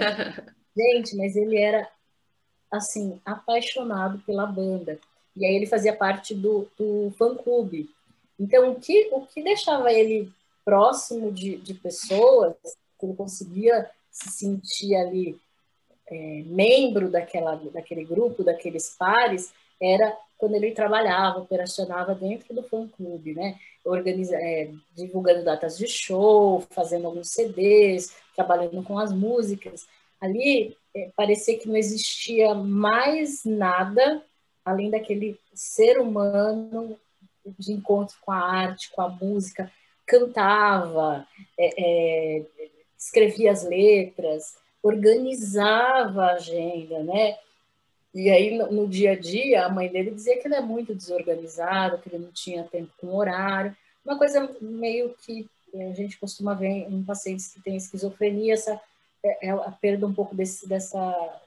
Ah, 0.00 0.44
Gente, 0.76 1.16
mas 1.16 1.34
ele 1.34 1.56
era, 1.56 1.88
assim, 2.70 3.18
apaixonado 3.24 4.18
pela 4.26 4.46
banda. 4.46 4.98
E 5.34 5.44
aí 5.44 5.54
ele 5.54 5.66
fazia 5.66 5.96
parte 5.96 6.34
do, 6.34 6.68
do 6.78 7.12
fã-clube. 7.16 7.90
Então, 8.38 8.72
o 8.72 8.80
que, 8.80 9.08
o 9.12 9.22
que 9.22 9.42
deixava 9.42 9.90
ele 9.90 10.30
próximo 10.66 11.30
de, 11.30 11.58
de 11.58 11.74
pessoas, 11.74 12.56
que 12.98 13.06
ele 13.06 13.14
conseguia 13.14 13.88
se 14.10 14.30
sentir 14.30 14.96
ali 14.96 15.38
é, 16.08 16.42
membro 16.44 17.08
daquela, 17.08 17.54
daquele 17.72 18.04
grupo, 18.04 18.42
daqueles 18.42 18.96
pares, 18.98 19.52
era 19.80 20.16
quando 20.36 20.56
ele 20.56 20.72
trabalhava, 20.72 21.38
operacionava 21.38 22.14
dentro 22.14 22.52
do 22.52 22.62
fã-clube, 22.64 23.34
né? 23.34 23.58
Organiza, 23.84 24.36
é, 24.36 24.70
divulgando 24.94 25.44
datas 25.44 25.78
de 25.78 25.86
show, 25.86 26.60
fazendo 26.70 27.06
alguns 27.06 27.30
CDs, 27.30 28.12
trabalhando 28.34 28.82
com 28.82 28.98
as 28.98 29.12
músicas. 29.12 29.86
Ali 30.20 30.76
é, 30.94 31.10
parecia 31.16 31.58
que 31.58 31.68
não 31.68 31.76
existia 31.76 32.54
mais 32.54 33.44
nada 33.44 34.22
além 34.64 34.90
daquele 34.90 35.38
ser 35.54 36.00
humano 36.00 36.98
de 37.56 37.72
encontro 37.72 38.16
com 38.20 38.32
a 38.32 38.38
arte, 38.38 38.90
com 38.90 39.00
a 39.00 39.08
música, 39.08 39.70
cantava, 40.06 41.26
é, 41.58 42.38
é, 42.38 42.46
escrevia 42.96 43.50
as 43.50 43.64
letras, 43.64 44.56
organizava 44.82 46.26
a 46.26 46.32
agenda, 46.34 47.02
né? 47.02 47.36
E 48.14 48.30
aí, 48.30 48.56
no, 48.56 48.88
dia 48.88 49.12
a 49.12 49.18
dia, 49.18 49.66
a 49.66 49.68
mãe 49.68 49.90
dele 49.90 50.12
dizia 50.12 50.40
que 50.40 50.48
ele 50.48 50.54
é 50.54 50.60
muito 50.60 50.94
desorganizado, 50.94 51.98
que 51.98 52.08
ele 52.08 52.24
não 52.24 52.32
tinha 52.32 52.64
tempo 52.64 52.90
com 52.98 53.14
horário. 53.14 53.76
Uma 54.02 54.16
coisa 54.16 54.56
meio 54.60 55.14
que 55.20 55.46
a 55.74 55.92
gente 55.92 56.18
costuma 56.18 56.54
ver 56.54 56.68
em 56.68 57.02
pacientes 57.04 57.52
que 57.52 57.60
têm 57.60 57.76
esquizofrenia, 57.76 58.54
essa, 58.54 58.80
é, 59.22 59.48
é 59.48 59.50
a 59.50 59.70
perda 59.70 60.06
um 60.06 60.14
pouco 60.14 60.34
desse, 60.34 60.66
dessa, 60.66 61.40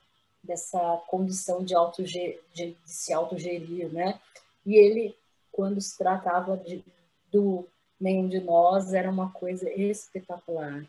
dessa 0.44 1.02
condição 1.08 1.64
de, 1.64 1.74
auto, 1.74 2.04
de, 2.04 2.38
de 2.54 2.78
se 2.86 3.12
autogerir, 3.14 3.92
né? 3.92 4.20
E 4.64 4.76
ele, 4.76 5.16
quando 5.52 5.82
se 5.82 5.98
tratava 5.98 6.56
de, 6.56 6.84
do 7.32 7.68
nenhum 8.00 8.28
de 8.28 8.40
nós, 8.40 8.94
era 8.94 9.10
uma 9.10 9.32
coisa 9.32 9.70
espetacular. 9.72 10.86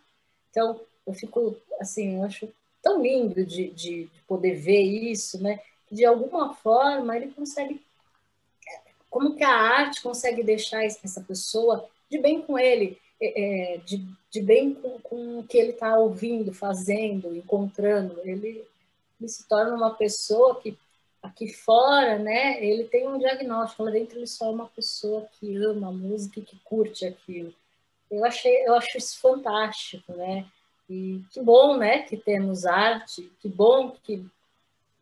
Então, 0.50 0.80
eu 1.06 1.12
fico, 1.12 1.56
assim, 1.80 2.16
eu 2.16 2.24
acho 2.24 2.48
tão 2.82 3.02
lindo 3.02 3.44
de, 3.44 3.70
de, 3.70 4.04
de 4.04 4.20
poder 4.26 4.54
ver 4.54 4.82
isso, 4.82 5.42
né? 5.42 5.60
de 5.90 6.04
alguma 6.04 6.54
forma 6.54 7.16
ele 7.16 7.32
consegue 7.32 7.82
como 9.08 9.34
que 9.34 9.42
a 9.42 9.50
arte 9.50 10.02
consegue 10.02 10.42
deixar 10.42 10.84
essa 10.84 11.20
pessoa 11.20 11.88
de 12.08 12.16
bem 12.18 12.40
com 12.40 12.56
ele, 12.56 12.96
é, 13.20 13.74
é 13.74 13.76
de, 13.78 14.06
de 14.30 14.40
bem 14.40 14.72
com, 14.72 15.00
com 15.00 15.40
o 15.40 15.44
que 15.44 15.58
ele 15.58 15.70
está 15.72 15.98
ouvindo, 15.98 16.54
fazendo, 16.54 17.34
encontrando. 17.34 18.20
Ele, 18.22 18.64
ele, 19.20 19.28
se 19.28 19.48
torna 19.48 19.74
uma 19.74 19.94
pessoa 19.94 20.60
que 20.60 20.78
aqui 21.22 21.52
fora, 21.52 22.18
né? 22.18 22.62
Ele 22.64 22.84
tem 22.84 23.06
um 23.08 23.18
diagnóstico, 23.18 23.84
lá 23.84 23.90
dentro 23.90 24.18
ele 24.18 24.26
só 24.26 24.46
é 24.46 24.50
uma 24.50 24.68
pessoa 24.68 25.28
que 25.32 25.56
ama 25.56 25.88
a 25.88 25.92
música 25.92 26.40
e 26.40 26.44
que 26.44 26.58
curte 26.64 27.04
aquilo. 27.04 27.52
Eu 28.10 28.24
achei, 28.24 28.66
eu 28.66 28.74
acho 28.74 28.98
isso 28.98 29.20
fantástico, 29.20 30.12
né? 30.14 30.46
E 30.88 31.22
que 31.30 31.40
bom, 31.40 31.76
né? 31.76 32.02
Que 32.02 32.16
temos 32.16 32.66
arte, 32.66 33.30
que 33.40 33.48
bom 33.48 33.92
que 34.02 34.26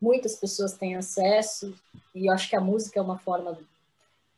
muitas 0.00 0.36
pessoas 0.36 0.74
têm 0.76 0.96
acesso, 0.96 1.74
e 2.14 2.26
eu 2.26 2.32
acho 2.32 2.48
que 2.48 2.56
a 2.56 2.60
música 2.60 3.00
é 3.00 3.02
uma 3.02 3.18
forma 3.18 3.58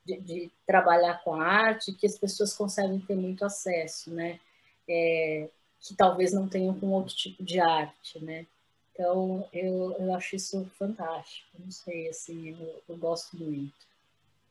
de, 0.05 0.21
de 0.21 0.51
trabalhar 0.67 1.23
com 1.23 1.35
a 1.35 1.45
arte 1.45 1.93
que 1.93 2.07
as 2.07 2.19
pessoas 2.19 2.55
conseguem 2.55 3.01
ter 3.01 3.17
muito 3.17 3.45
acesso, 3.45 4.11
né? 4.11 4.39
É, 4.89 5.49
que 5.81 5.95
talvez 5.95 6.33
não 6.33 6.49
tenham 6.49 6.79
com 6.79 6.89
outro 6.89 7.15
tipo 7.15 7.43
de 7.43 7.59
arte, 7.59 8.23
né? 8.23 8.47
Então, 9.01 9.49
eu, 9.51 9.97
eu 9.99 10.15
acho 10.15 10.37
isso 10.37 10.71
fantástico. 10.79 11.49
Não 11.59 11.71
sei, 11.71 12.11
assim, 12.11 12.51
eu, 12.51 12.83
eu 12.87 12.97
gosto 12.99 13.35
muito. 13.35 13.73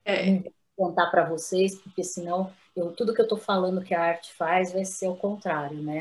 É. 0.04 0.42
Contar 0.76 1.12
para 1.12 1.30
vocês, 1.30 1.76
porque 1.76 2.04
senão 2.04 2.52
eu, 2.76 2.92
tudo 2.94 3.14
que 3.14 3.22
eu 3.22 3.26
estou 3.26 3.38
falando 3.38 3.84
que 3.84 3.94
a 3.94 4.02
arte 4.02 4.34
faz 4.34 4.74
vai 4.74 4.86
ser 4.86 5.08
o 5.08 5.16
contrário, 5.16 5.78
né? 5.84 6.00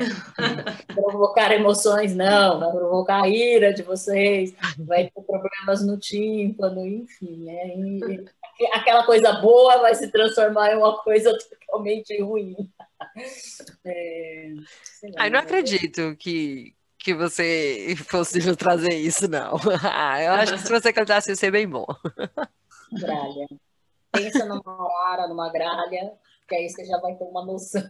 provocar 0.95 1.51
emoções, 1.51 2.15
não, 2.15 2.59
vai 2.59 2.71
provocar 2.71 3.23
a 3.23 3.29
ira 3.29 3.71
de 3.71 3.83
vocês, 3.83 4.55
vai 4.79 5.11
ter 5.11 5.21
problemas 5.21 5.85
no 5.85 5.99
tímpano, 5.99 6.87
enfim, 6.87 7.43
né? 7.43 7.75
E, 7.77 8.25
aquela 8.73 9.05
coisa 9.05 9.33
boa 9.33 9.77
vai 9.77 9.93
se 9.93 10.11
transformar 10.11 10.71
em 10.71 10.77
uma 10.77 10.97
coisa 11.03 11.37
totalmente 11.37 12.19
ruim. 12.19 12.55
É, 13.85 14.53
lá, 15.03 15.11
Ai, 15.19 15.29
não 15.29 15.39
acredito 15.39 16.15
que, 16.17 16.75
que 16.99 17.13
você 17.13 17.95
fosse 18.07 18.39
trazer 18.55 18.93
isso, 18.93 19.27
não. 19.27 19.53
eu 20.21 20.33
acho 20.33 20.53
que 20.53 20.59
se 20.59 20.69
você 20.69 20.93
cantasse, 20.93 21.31
ia 21.31 21.35
ser 21.35 21.51
bem 21.51 21.67
bom. 21.67 21.87
Gralha. 22.91 23.47
Pensa 24.11 24.45
numa 24.45 24.61
arara, 24.65 25.27
numa 25.27 25.49
gralha, 25.51 26.13
que 26.47 26.55
aí 26.55 26.69
você 26.69 26.83
já 26.85 26.97
vai 26.99 27.15
ter 27.15 27.23
uma 27.23 27.45
noção. 27.45 27.87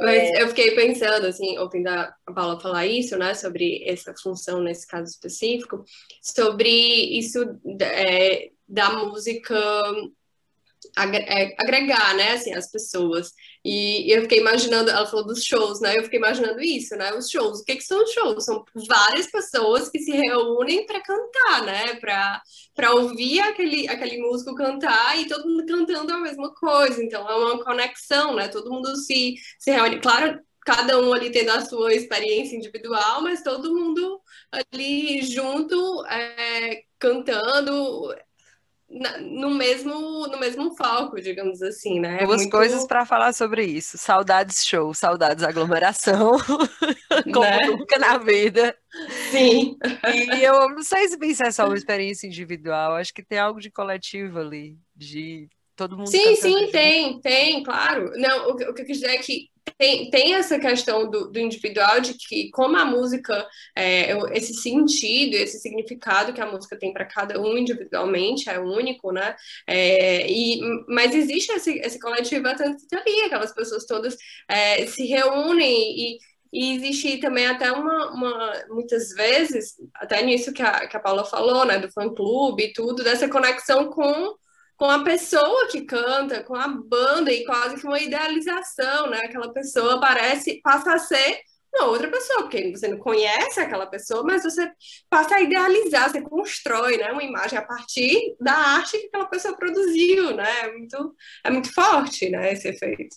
Mas 0.00 0.22
é... 0.30 0.42
eu 0.42 0.48
fiquei 0.48 0.74
pensando, 0.74 1.26
assim, 1.26 1.58
ouvindo 1.58 1.88
a 1.88 2.14
Paula 2.34 2.60
falar 2.60 2.86
isso, 2.86 3.16
né, 3.18 3.34
sobre 3.34 3.82
essa 3.88 4.14
função 4.14 4.60
nesse 4.60 4.86
caso 4.86 5.10
específico, 5.10 5.84
sobre 6.22 6.68
isso 6.68 7.58
é, 7.80 8.50
da 8.68 8.90
música 8.90 9.58
agregar, 10.98 12.14
né, 12.14 12.32
assim, 12.32 12.54
as 12.54 12.70
pessoas. 12.70 13.32
E 13.64 14.10
eu 14.12 14.22
fiquei 14.22 14.38
imaginando, 14.40 14.90
ela 14.90 15.06
falou 15.06 15.26
dos 15.26 15.44
shows, 15.44 15.80
né? 15.80 15.96
Eu 15.96 16.04
fiquei 16.04 16.18
imaginando 16.18 16.60
isso, 16.60 16.96
né? 16.96 17.12
Os 17.14 17.28
shows. 17.28 17.60
O 17.60 17.64
que, 17.64 17.76
que 17.76 17.82
são 17.82 18.02
os 18.02 18.10
shows? 18.12 18.44
São 18.44 18.64
várias 18.86 19.26
pessoas 19.26 19.88
que 19.90 19.98
se 19.98 20.12
reúnem 20.12 20.86
para 20.86 21.02
cantar, 21.02 21.64
né? 21.64 21.94
Para 21.96 22.94
ouvir 22.94 23.40
aquele, 23.40 23.88
aquele 23.88 24.18
músico 24.18 24.54
cantar 24.54 25.18
e 25.18 25.28
todo 25.28 25.48
mundo 25.48 25.66
cantando 25.66 26.12
a 26.12 26.18
mesma 26.18 26.54
coisa. 26.54 27.02
Então 27.02 27.28
é 27.28 27.34
uma 27.34 27.64
conexão, 27.64 28.34
né? 28.34 28.48
Todo 28.48 28.70
mundo 28.70 28.96
se, 28.96 29.34
se 29.58 29.70
reúne. 29.70 30.00
Claro, 30.00 30.40
cada 30.64 31.00
um 31.00 31.12
ali 31.12 31.30
tendo 31.30 31.50
a 31.50 31.60
sua 31.60 31.94
experiência 31.94 32.56
individual, 32.56 33.22
mas 33.22 33.42
todo 33.42 33.74
mundo 33.74 34.20
ali 34.52 35.22
junto, 35.22 36.04
é, 36.06 36.82
cantando 36.98 38.14
no 38.90 39.50
mesmo 39.50 40.26
no 40.28 40.38
mesmo 40.38 40.74
foco, 40.74 41.20
digamos 41.20 41.60
assim, 41.62 42.00
né? 42.00 42.18
É 42.22 42.26
Duas 42.26 42.40
muito... 42.40 42.50
coisas 42.50 42.86
para 42.86 43.04
falar 43.04 43.34
sobre 43.34 43.64
isso. 43.64 43.98
Saudades 43.98 44.64
show, 44.64 44.94
saudades 44.94 45.44
aglomeração, 45.44 46.38
como 47.32 47.40
né? 47.40 47.66
nunca 47.66 47.98
na 47.98 48.16
vida. 48.16 48.76
Sim. 49.30 49.76
E 50.36 50.42
eu 50.42 50.70
não 50.70 50.82
sei 50.82 51.06
se 51.08 51.42
é 51.42 51.50
só 51.50 51.66
uma 51.66 51.76
experiência 51.76 52.26
individual, 52.26 52.96
acho 52.96 53.12
que 53.12 53.22
tem 53.22 53.38
algo 53.38 53.60
de 53.60 53.70
coletivo 53.70 54.38
ali, 54.38 54.78
de 54.96 55.48
todo 55.76 55.96
mundo. 55.96 56.08
Sim, 56.10 56.34
sim, 56.36 56.70
tem, 56.70 57.20
tem, 57.20 57.62
claro. 57.62 58.10
Não, 58.16 58.48
o, 58.48 58.52
o 58.52 58.56
que 58.56 58.64
eu 58.64 58.86
quis 58.86 58.98
dizer 58.98 59.10
é 59.10 59.18
que 59.18 59.48
tem, 59.76 60.10
tem 60.10 60.34
essa 60.34 60.58
questão 60.58 61.10
do, 61.10 61.30
do 61.30 61.38
individual 61.38 62.00
de 62.00 62.14
que 62.14 62.50
como 62.50 62.76
a 62.76 62.84
música, 62.84 63.46
é, 63.76 64.16
esse 64.36 64.54
sentido, 64.54 65.34
esse 65.34 65.58
significado 65.58 66.32
que 66.32 66.40
a 66.40 66.50
música 66.50 66.78
tem 66.78 66.92
para 66.92 67.04
cada 67.04 67.40
um 67.40 67.56
individualmente 67.56 68.48
é 68.48 68.58
único, 68.58 69.12
né? 69.12 69.34
É, 69.66 70.30
e, 70.30 70.60
mas 70.88 71.14
existe 71.14 71.52
esse, 71.52 71.78
esse 71.78 71.98
coletivo 71.98 72.44
tanto 72.56 72.82
ali, 72.92 73.22
aquelas 73.22 73.52
pessoas 73.52 73.84
todas 73.84 74.16
é, 74.48 74.86
se 74.86 75.06
reúnem 75.06 76.14
e 76.14 76.18
e 76.52 76.76
existe 76.76 77.18
também 77.18 77.46
até 77.46 77.70
uma, 77.70 78.10
uma, 78.10 78.52
muitas 78.70 79.10
vezes, 79.10 79.74
até 79.94 80.22
nisso 80.22 80.52
que 80.52 80.62
a, 80.62 80.86
que 80.86 80.96
a 80.96 81.00
Paula 81.00 81.24
falou, 81.24 81.64
né, 81.66 81.78
do 81.78 81.90
fã-clube 81.90 82.64
e 82.64 82.72
tudo, 82.72 83.04
dessa 83.04 83.28
conexão 83.28 83.90
com 83.90 84.34
com 84.78 84.88
a 84.88 85.02
pessoa 85.02 85.66
que 85.66 85.82
canta, 85.82 86.44
com 86.44 86.54
a 86.54 86.68
banda 86.68 87.32
e 87.32 87.44
quase 87.44 87.80
que 87.80 87.86
uma 87.86 88.00
idealização, 88.00 89.10
né? 89.10 89.18
Aquela 89.24 89.52
pessoa 89.52 90.00
parece 90.00 90.60
passa 90.62 90.94
a 90.94 90.98
ser 90.98 91.40
uma 91.74 91.86
outra 91.88 92.08
pessoa, 92.08 92.42
porque 92.42 92.70
você 92.70 92.86
não 92.86 92.96
conhece 92.96 93.60
aquela 93.60 93.86
pessoa, 93.86 94.22
mas 94.22 94.44
você 94.44 94.70
passa 95.10 95.34
a 95.34 95.42
idealizar, 95.42 96.08
você 96.08 96.22
constrói, 96.22 96.96
né, 96.96 97.12
uma 97.12 97.22
imagem 97.22 97.58
a 97.58 97.62
partir 97.62 98.36
da 98.40 98.54
arte 98.54 98.98
que 98.98 99.08
aquela 99.08 99.26
pessoa 99.26 99.54
produziu, 99.56 100.34
né? 100.34 100.60
É 100.62 100.72
muito, 100.72 101.14
é 101.44 101.50
muito 101.50 101.74
forte, 101.74 102.30
né, 102.30 102.52
esse 102.52 102.68
efeito. 102.68 103.16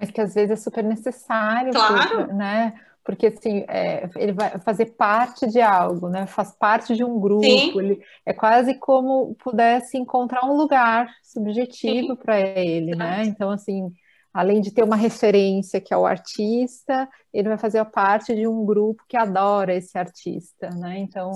Mas 0.00 0.10
que 0.10 0.20
às 0.20 0.32
vezes 0.32 0.52
é 0.52 0.56
super 0.56 0.84
necessário, 0.84 1.72
claro. 1.72 2.32
né? 2.34 2.72
Porque 3.04 3.26
assim 3.26 3.64
é, 3.68 4.08
ele 4.16 4.32
vai 4.32 4.58
fazer 4.60 4.86
parte 4.86 5.46
de 5.46 5.60
algo, 5.60 6.08
né? 6.08 6.26
Faz 6.26 6.52
parte 6.56 6.96
de 6.96 7.04
um 7.04 7.20
grupo. 7.20 7.44
Ele, 7.44 8.00
é 8.24 8.32
quase 8.32 8.74
como 8.78 9.34
pudesse 9.34 9.98
encontrar 9.98 10.46
um 10.46 10.56
lugar 10.56 11.08
subjetivo 11.22 12.16
para 12.16 12.40
ele, 12.40 12.96
né? 12.96 13.24
Então 13.26 13.50
assim, 13.50 13.92
além 14.32 14.60
de 14.60 14.72
ter 14.72 14.82
uma 14.82 14.96
referência 14.96 15.80
que 15.80 15.92
é 15.92 15.96
o 15.96 16.06
artista, 16.06 17.08
ele 17.32 17.48
vai 17.48 17.58
fazer 17.58 17.84
parte 17.84 18.34
de 18.34 18.48
um 18.48 18.64
grupo 18.64 19.04
que 19.06 19.16
adora 19.16 19.74
esse 19.74 19.98
artista, 19.98 20.70
né? 20.70 20.98
Então 20.98 21.32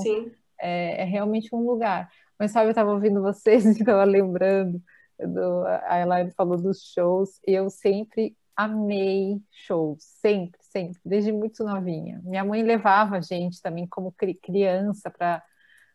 é, 0.60 1.02
é, 1.02 1.04
realmente 1.04 1.54
um 1.54 1.60
lugar. 1.60 2.10
Mas 2.38 2.52
sabe, 2.52 2.66
eu 2.66 2.70
estava 2.70 2.92
ouvindo 2.92 3.20
vocês 3.20 3.64
e 3.76 3.80
estava 3.80 4.04
lembrando 4.04 4.80
do, 5.18 5.64
a 5.86 6.00
Elaine 6.00 6.30
falou 6.30 6.56
dos 6.56 6.82
shows. 6.94 7.40
Eu 7.46 7.68
sempre 7.68 8.34
amei 8.56 9.40
shows, 9.52 10.02
sempre, 10.20 10.58
sempre, 10.78 11.00
desde 11.04 11.32
muito 11.32 11.64
novinha. 11.64 12.20
Minha 12.24 12.44
mãe 12.44 12.62
levava 12.62 13.16
a 13.16 13.20
gente 13.20 13.60
também 13.60 13.86
como 13.86 14.12
criança 14.12 15.10
para 15.10 15.42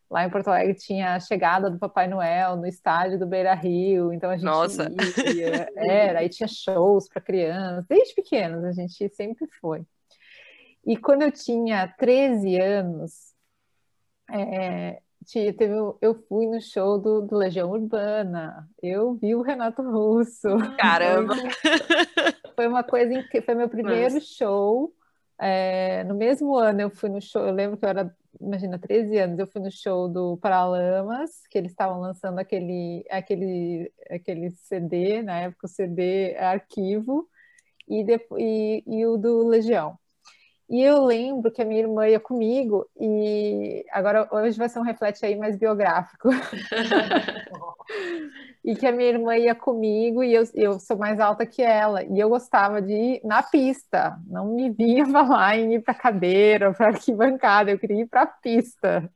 lá 0.10 0.26
em 0.26 0.30
Porto 0.30 0.50
Alegre 0.50 0.76
tinha 0.76 1.16
a 1.16 1.20
chegada 1.20 1.72
do 1.72 1.80
Papai 1.80 2.08
Noel 2.08 2.56
no 2.56 2.68
estádio 2.68 3.18
do 3.18 3.26
Beira 3.26 3.56
Rio, 3.56 4.14
então 4.14 4.30
a 4.30 4.36
gente 4.36 4.46
Nossa. 4.46 4.92
ia, 5.34 5.68
era, 5.76 6.20
aí 6.20 6.30
tinha 6.30 6.48
shows 6.48 7.10
para 7.10 7.22
crianças, 7.22 7.86
desde 7.90 8.14
pequenos 8.14 8.64
a 8.64 8.72
gente 8.72 9.10
sempre 9.10 9.48
foi. 9.60 9.84
E 10.86 10.98
quando 10.98 11.24
eu 11.24 11.32
tinha 11.32 11.88
13 11.98 12.60
anos, 12.60 13.34
é, 14.30 15.02
teve, 15.32 15.74
eu 16.00 16.14
fui 16.28 16.46
no 16.46 16.62
show 16.62 17.00
do, 17.00 17.22
do, 17.22 17.36
Legião 17.36 17.72
Urbana, 17.72 18.70
eu 18.84 19.16
vi 19.16 19.34
o 19.34 19.42
Renato 19.42 19.82
Russo. 19.82 20.50
Caramba! 20.78 21.36
Foi 22.56 22.68
uma 22.68 22.84
coisa 22.84 23.14
incrível, 23.14 23.44
foi 23.44 23.56
meu 23.56 23.70
primeiro 23.70 24.16
Nossa. 24.16 24.26
show. 24.26 24.94
É, 25.40 26.04
no 26.06 26.16
mesmo 26.16 26.56
ano 26.56 26.82
eu 26.82 26.90
fui 26.90 27.10
no 27.10 27.22
show, 27.22 27.42
eu 27.42 27.54
lembro 27.54 27.78
que 27.78 27.86
eu 27.86 27.90
era, 27.90 28.16
imagina, 28.40 28.80
13 28.80 29.18
anos, 29.18 29.40
eu 29.40 29.48
fui 29.48 29.62
no 29.62 29.72
show 29.72 30.08
do 30.08 30.38
Paralamas, 30.38 31.46
que 31.50 31.58
eles 31.58 31.72
estavam 31.72 32.00
lançando 32.00 32.40
aquele, 32.40 33.04
aquele, 33.10 33.92
aquele 34.10 34.52
CD, 34.52 35.22
na 35.22 35.40
época 35.42 35.66
o 35.66 35.70
CD 35.70 36.36
arquivo, 36.38 37.28
e, 37.88 38.06
e, 38.38 38.84
e 38.86 39.06
o 39.06 39.18
do 39.18 39.48
Legião. 39.48 39.98
E 40.70 40.82
eu 40.82 41.06
lembro 41.06 41.52
que 41.52 41.62
a 41.62 41.66
minha 41.66 41.82
irmã 41.82 42.08
ia 42.08 42.20
comigo, 42.20 42.88
e 43.00 43.86
agora 43.92 44.28
hoje 44.32 44.58
vai 44.58 44.70
ser 44.70 44.80
um 44.80 44.84
reflete 44.84 45.26
aí 45.26 45.36
mais 45.36 45.58
biográfico. 45.58 46.30
e 48.64 48.76
que 48.76 48.88
a 48.88 48.92
minha 48.92 49.10
irmã 49.10 49.36
ia 49.36 49.54
comigo, 49.54 50.24
e 50.24 50.34
eu, 50.34 50.44
eu 50.54 50.80
sou 50.80 50.98
mais 50.98 51.20
alta 51.20 51.46
que 51.46 51.62
ela, 51.62 52.04
e 52.04 52.18
eu 52.18 52.30
gostava 52.30 52.82
de 52.82 52.94
ir 52.94 53.22
na 53.24 53.44
pista, 53.44 54.18
não 54.26 54.56
me 54.56 54.70
vinha 54.70 55.06
falar 55.12 55.58
em 55.58 55.76
ir 55.76 55.82
para 55.82 55.94
cadeira, 55.94 56.74
para 56.74 56.88
arquibancada, 56.88 57.72
eu 57.72 57.80
queria 57.80 58.02
ir 58.02 58.08
para 58.08 58.22
a 58.22 58.28
pista. 58.28 59.10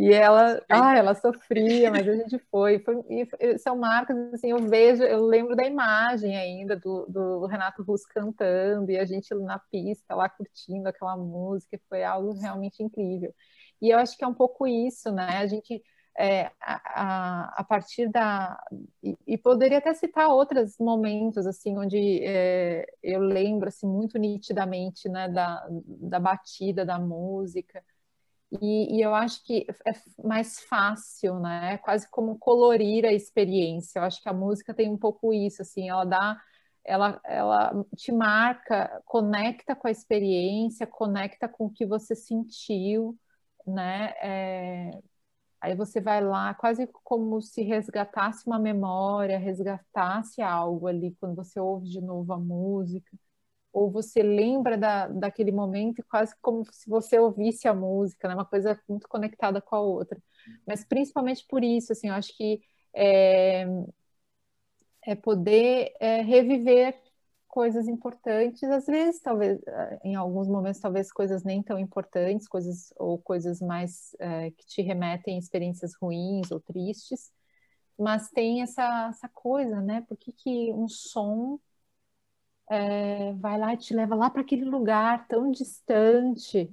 E 0.00 0.12
ela, 0.12 0.62
ah, 0.68 0.96
ela 0.96 1.12
sofria, 1.12 1.90
mas 1.90 2.06
a 2.06 2.14
gente 2.14 2.38
foi. 2.52 2.78
foi 2.78 3.02
e 3.10 3.58
são 3.58 3.76
marcas, 3.76 4.16
assim, 4.32 4.50
eu 4.52 4.58
vejo, 4.58 5.02
eu 5.02 5.26
lembro 5.26 5.56
da 5.56 5.66
imagem 5.66 6.36
ainda 6.36 6.76
do, 6.76 7.04
do 7.08 7.46
Renato 7.46 7.82
Russo 7.82 8.04
cantando 8.08 8.92
e 8.92 8.96
a 8.96 9.04
gente 9.04 9.34
na 9.34 9.58
pista 9.58 10.14
lá 10.14 10.28
curtindo 10.28 10.88
aquela 10.88 11.16
música, 11.16 11.80
foi 11.88 12.04
algo 12.04 12.32
realmente 12.34 12.80
incrível. 12.80 13.34
E 13.82 13.90
eu 13.90 13.98
acho 13.98 14.16
que 14.16 14.22
é 14.22 14.28
um 14.28 14.34
pouco 14.34 14.68
isso, 14.68 15.10
né? 15.10 15.38
A 15.38 15.46
gente, 15.48 15.82
é, 16.16 16.52
a, 16.60 17.60
a, 17.60 17.64
partir 17.64 18.08
da. 18.08 18.56
E, 19.02 19.16
e, 19.26 19.36
poderia 19.36 19.78
até 19.78 19.92
citar 19.94 20.28
outros 20.28 20.78
momentos, 20.78 21.44
assim, 21.44 21.76
onde 21.76 22.20
é, 22.24 22.86
eu 23.02 23.18
lembro, 23.20 23.66
assim, 23.66 23.88
muito 23.88 24.16
nitidamente, 24.16 25.08
né, 25.08 25.28
da, 25.28 25.66
da 25.70 26.20
batida 26.20 26.84
da 26.84 27.00
música. 27.00 27.82
E, 28.62 28.96
e, 28.98 29.02
eu 29.02 29.14
acho 29.14 29.44
que 29.44 29.66
é 29.86 29.92
mais 30.26 30.60
fácil, 30.60 31.38
né? 31.38 31.74
É 31.74 31.78
quase 31.78 32.08
como 32.10 32.38
colorir 32.38 33.04
a 33.04 33.12
experiência. 33.12 33.98
Eu 33.98 34.04
acho 34.04 34.22
que 34.22 34.28
a 34.28 34.32
música 34.32 34.72
tem 34.74 34.90
um 34.90 34.96
pouco 34.96 35.34
isso, 35.34 35.60
assim, 35.62 35.88
ela 35.90 36.04
dá, 36.04 36.40
ela, 36.84 37.20
ela 37.24 37.84
te 37.96 38.10
marca, 38.10 39.02
conecta 39.04 39.76
com 39.76 39.86
a 39.86 39.90
experiência, 39.90 40.86
conecta 40.86 41.46
com 41.48 41.66
o 41.66 41.70
que 41.70 41.84
você 41.86 42.14
sentiu, 42.16 43.18
né? 43.66 44.14
É, 44.22 44.90
aí 45.60 45.74
você 45.76 46.00
vai 46.00 46.22
lá, 46.24 46.54
quase 46.54 46.86
como 47.04 47.42
se 47.42 47.62
resgatasse 47.62 48.46
uma 48.46 48.58
memória, 48.58 49.38
resgatasse 49.38 50.42
algo 50.42 50.86
ali 50.88 51.14
quando 51.20 51.36
você 51.36 51.60
ouve 51.60 51.88
de 51.90 52.00
novo 52.00 52.32
a 52.32 52.38
música 52.38 53.16
ou 53.78 53.90
você 53.90 54.22
lembra 54.22 54.76
da, 54.76 55.06
daquele 55.08 55.52
momento 55.52 56.04
quase 56.10 56.34
como 56.42 56.64
se 56.70 56.88
você 56.88 57.18
ouvisse 57.18 57.68
a 57.68 57.74
música, 57.74 58.28
né? 58.28 58.34
Uma 58.34 58.44
coisa 58.44 58.78
muito 58.88 59.08
conectada 59.08 59.60
com 59.60 59.76
a 59.76 59.80
outra. 59.80 60.20
Mas 60.66 60.84
principalmente 60.84 61.46
por 61.48 61.62
isso, 61.62 61.92
assim, 61.92 62.08
eu 62.08 62.14
acho 62.14 62.36
que 62.36 62.60
é, 62.94 63.66
é 65.06 65.14
poder 65.14 65.92
é, 66.00 66.22
reviver 66.22 67.00
coisas 67.46 67.88
importantes, 67.88 68.62
às 68.64 68.86
vezes, 68.86 69.20
talvez, 69.20 69.58
em 70.04 70.14
alguns 70.14 70.46
momentos, 70.48 70.80
talvez 70.80 71.10
coisas 71.10 71.42
nem 71.42 71.62
tão 71.62 71.78
importantes, 71.78 72.46
coisas 72.46 72.92
ou 72.96 73.18
coisas 73.18 73.60
mais 73.60 74.14
é, 74.20 74.50
que 74.50 74.66
te 74.66 74.82
remetem 74.82 75.36
a 75.36 75.38
experiências 75.38 75.94
ruins 75.94 76.50
ou 76.50 76.60
tristes, 76.60 77.32
mas 77.98 78.30
tem 78.30 78.62
essa, 78.62 79.08
essa 79.08 79.28
coisa, 79.28 79.80
né? 79.80 80.02
Por 80.06 80.16
que, 80.16 80.30
que 80.32 80.72
um 80.72 80.86
som 80.88 81.58
é, 82.70 83.32
vai 83.34 83.58
lá 83.58 83.74
e 83.74 83.78
te 83.78 83.94
leva 83.94 84.14
lá 84.14 84.30
para 84.30 84.42
aquele 84.42 84.64
lugar 84.64 85.26
tão 85.28 85.50
distante. 85.50 86.70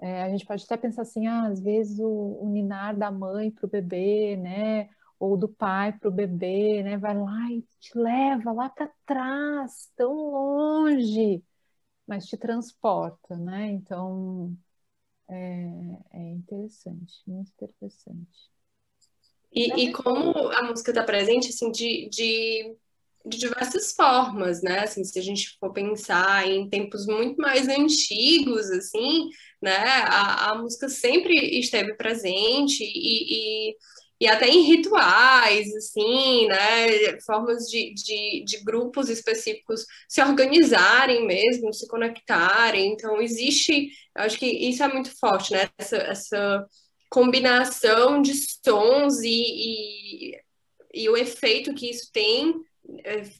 É, 0.00 0.22
a 0.24 0.30
gente 0.30 0.46
pode 0.46 0.64
até 0.64 0.76
pensar 0.76 1.02
assim, 1.02 1.26
ah, 1.26 1.46
às 1.48 1.60
vezes 1.60 1.98
o, 2.00 2.08
o 2.42 2.48
ninar 2.50 2.96
da 2.96 3.10
mãe 3.10 3.50
para 3.50 3.66
o 3.66 3.70
bebê, 3.70 4.36
né? 4.36 4.90
Ou 5.18 5.36
do 5.36 5.48
pai 5.48 5.92
para 5.92 6.08
o 6.08 6.12
bebê, 6.12 6.82
né? 6.82 6.96
Vai 6.98 7.16
lá 7.16 7.50
e 7.52 7.62
te 7.80 7.96
leva 7.98 8.52
lá 8.52 8.70
para 8.70 8.90
trás, 9.06 9.90
tão 9.96 10.14
longe, 10.14 11.44
mas 12.06 12.26
te 12.26 12.36
transporta, 12.36 13.36
né? 13.36 13.70
Então 13.70 14.56
é, 15.28 15.66
é 16.12 16.30
interessante, 16.32 17.22
muito 17.26 17.50
interessante. 17.52 18.50
E, 19.52 19.86
e 19.88 19.92
como 19.92 20.32
a 20.52 20.62
música 20.62 20.90
está 20.92 21.02
presente, 21.02 21.48
assim, 21.48 21.70
de, 21.72 22.08
de 22.08 22.76
de 23.26 23.38
diversas 23.38 23.92
formas, 23.92 24.62
né? 24.62 24.80
Assim, 24.80 25.04
se 25.04 25.18
a 25.18 25.22
gente 25.22 25.56
for 25.58 25.72
pensar 25.72 26.48
em 26.48 26.68
tempos 26.68 27.06
muito 27.06 27.36
mais 27.40 27.68
antigos, 27.68 28.70
assim, 28.70 29.28
né? 29.60 29.76
A, 29.76 30.50
a 30.50 30.54
música 30.56 30.88
sempre 30.88 31.34
esteve 31.58 31.94
presente 31.94 32.82
e, 32.82 33.70
e, 33.70 33.76
e, 34.22 34.26
até 34.26 34.48
em 34.48 34.62
rituais, 34.62 35.74
assim, 35.76 36.46
né? 36.48 37.20
Formas 37.26 37.66
de, 37.66 37.92
de, 37.94 38.44
de 38.44 38.64
grupos 38.64 39.10
específicos 39.10 39.84
se 40.08 40.22
organizarem 40.22 41.26
mesmo, 41.26 41.72
se 41.74 41.86
conectarem. 41.88 42.92
Então, 42.92 43.20
existe, 43.20 43.90
acho 44.14 44.38
que 44.38 44.46
isso 44.46 44.82
é 44.82 44.88
muito 44.88 45.10
forte, 45.18 45.52
né? 45.52 45.68
Essa, 45.78 45.96
essa 45.98 46.66
combinação 47.10 48.22
de 48.22 48.32
sons 48.34 49.20
e, 49.22 50.32
e, 50.32 51.02
e 51.02 51.08
o 51.08 51.16
efeito 51.16 51.74
que 51.74 51.90
isso 51.90 52.10
tem 52.12 52.54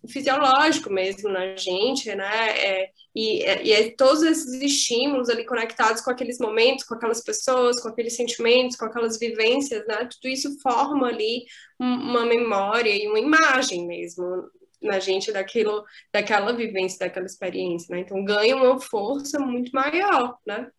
fisiológico 0.09 0.91
mesmo 0.91 1.29
na 1.29 1.57
gente, 1.57 2.15
né? 2.15 2.59
É, 2.59 2.91
e, 3.15 3.43
é, 3.43 3.63
e 3.63 3.73
é 3.73 3.91
todos 3.91 4.23
esses 4.23 4.61
estímulos 4.61 5.29
ali 5.29 5.45
conectados 5.45 6.01
com 6.01 6.11
aqueles 6.11 6.39
momentos, 6.39 6.85
com 6.85 6.95
aquelas 6.95 7.23
pessoas, 7.23 7.81
com 7.81 7.89
aqueles 7.89 8.15
sentimentos, 8.15 8.77
com 8.77 8.85
aquelas 8.85 9.19
vivências, 9.19 9.87
né? 9.87 10.09
Tudo 10.11 10.29
isso 10.29 10.59
forma 10.61 11.09
ali 11.09 11.45
uma 11.79 12.25
memória 12.27 12.91
e 12.91 13.09
uma 13.09 13.19
imagem 13.19 13.87
mesmo 13.87 14.51
na 14.83 14.99
gente 14.99 15.31
daquilo, 15.31 15.85
daquela 16.13 16.53
vivência, 16.53 16.99
daquela 17.01 17.27
experiência, 17.27 17.95
né? 17.95 18.03
Então 18.03 18.25
ganha 18.25 18.57
uma 18.57 18.81
força 18.81 19.39
muito 19.39 19.73
maior, 19.73 20.39
né? 20.47 20.71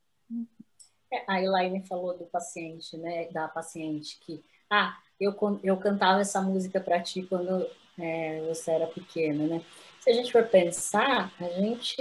É, 1.14 1.24
a 1.28 1.42
Elaine 1.42 1.86
falou 1.86 2.18
do 2.18 2.26
paciente, 2.26 2.98
né? 2.98 3.28
Da 3.32 3.48
paciente 3.48 4.18
que, 4.22 4.44
ah, 4.70 4.98
eu, 5.20 5.36
eu 5.64 5.78
cantava 5.78 6.22
essa 6.22 6.42
música 6.42 6.80
para 6.80 7.02
ti 7.02 7.24
quando 7.24 7.68
é, 8.00 8.42
você 8.48 8.72
era 8.72 8.88
pequena, 8.88 9.48
né? 9.48 9.62
Se 10.00 10.10
a 10.10 10.14
gente 10.14 10.32
for 10.32 10.44
pensar, 10.44 11.32
a 11.40 11.50
gente 11.50 11.96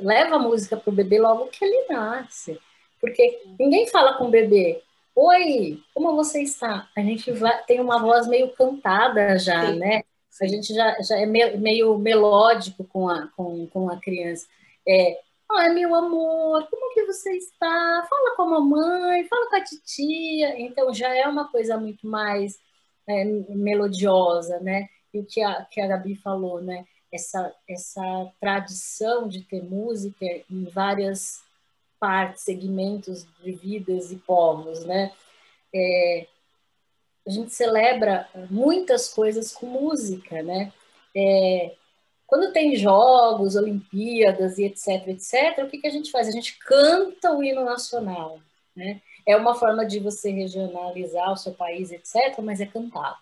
leva 0.00 0.36
a 0.36 0.38
música 0.38 0.76
para 0.76 0.90
o 0.90 0.94
bebê 0.94 1.18
logo 1.18 1.48
que 1.48 1.64
ele 1.64 1.86
nasce. 1.88 2.58
Porque 3.00 3.42
ninguém 3.58 3.86
fala 3.86 4.14
com 4.14 4.26
o 4.26 4.30
bebê, 4.30 4.82
oi, 5.14 5.82
como 5.94 6.16
você 6.16 6.42
está? 6.42 6.88
A 6.96 7.00
gente 7.00 7.30
vai, 7.32 7.62
tem 7.64 7.80
uma 7.80 7.98
voz 7.98 8.26
meio 8.26 8.50
cantada 8.52 9.38
já, 9.38 9.66
Sim. 9.66 9.78
né? 9.78 10.02
A 10.40 10.46
gente 10.46 10.72
já, 10.72 10.96
já 11.02 11.18
é 11.18 11.26
meio, 11.26 11.58
meio 11.58 11.98
melódico 11.98 12.84
com 12.84 13.08
a, 13.08 13.26
com, 13.36 13.66
com 13.66 13.90
a 13.90 13.98
criança. 13.98 14.46
É, 14.86 15.18
Ai, 15.50 15.72
meu 15.72 15.94
amor, 15.94 16.68
como 16.68 16.92
que 16.92 17.06
você 17.06 17.32
está? 17.32 18.06
Fala 18.08 18.36
com 18.36 18.42
a 18.42 18.46
mamãe, 18.46 19.24
fala 19.28 19.48
com 19.48 19.56
a 19.56 19.64
titia. 19.64 20.60
Então 20.60 20.92
já 20.92 21.14
é 21.14 21.26
uma 21.26 21.48
coisa 21.48 21.78
muito 21.78 22.06
mais 22.06 22.58
é, 23.08 23.24
melodiosa, 23.24 24.60
né? 24.60 24.88
E 25.12 25.18
o 25.18 25.24
que 25.24 25.42
a, 25.42 25.64
que 25.64 25.80
a 25.80 25.86
Gabi 25.86 26.14
falou, 26.14 26.60
né? 26.60 26.84
Essa, 27.10 27.54
essa 27.66 28.30
tradição 28.38 29.26
de 29.26 29.42
ter 29.42 29.62
música 29.62 30.26
em 30.50 30.64
várias 30.64 31.42
partes, 31.98 32.42
segmentos 32.42 33.26
de 33.42 33.52
vidas 33.52 34.12
e 34.12 34.16
povos, 34.16 34.84
né? 34.84 35.10
É, 35.74 36.26
a 37.26 37.30
gente 37.30 37.52
celebra 37.52 38.28
muitas 38.50 39.08
coisas 39.12 39.52
com 39.52 39.66
música, 39.66 40.42
né? 40.42 40.72
É, 41.16 41.74
quando 42.26 42.52
tem 42.52 42.76
jogos, 42.76 43.56
Olimpíadas 43.56 44.58
e 44.58 44.64
etc, 44.64 45.08
etc, 45.08 45.64
o 45.64 45.68
que, 45.68 45.78
que 45.78 45.86
a 45.86 45.90
gente 45.90 46.10
faz? 46.10 46.28
A 46.28 46.30
gente 46.30 46.58
canta 46.58 47.34
o 47.34 47.42
hino 47.42 47.64
nacional, 47.64 48.38
né? 48.78 49.02
é 49.28 49.36
uma 49.36 49.54
forma 49.54 49.84
de 49.84 50.00
você 50.00 50.30
regionalizar 50.30 51.30
o 51.30 51.36
seu 51.36 51.52
país, 51.52 51.92
etc., 51.92 52.38
mas 52.42 52.62
é 52.62 52.66
cantado. 52.66 53.18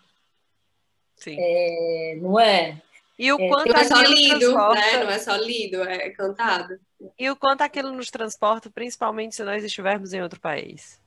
Sim. 1.17 1.35
É, 1.37 2.17
não 2.21 2.39
é? 2.39 2.81
E 3.19 3.29
o 3.33 3.37
é, 3.37 3.49
quanto 3.49 3.73
não 3.73 3.81
é 3.81 3.83
só 3.83 4.01
lido, 4.03 4.53
né? 4.53 5.03
Não 5.03 5.09
é 5.09 5.19
só 5.19 5.35
lido, 5.35 5.83
é 5.83 6.09
cantado. 6.11 6.79
E 7.19 7.29
o 7.29 7.35
quanto 7.35 7.61
aquilo 7.61 7.91
nos 7.91 8.09
transporta, 8.09 8.69
principalmente 8.69 9.35
se 9.35 9.43
nós 9.43 9.65
estivermos 9.65 10.13
em 10.13 10.21
outro 10.21 10.39
país. 10.39 10.97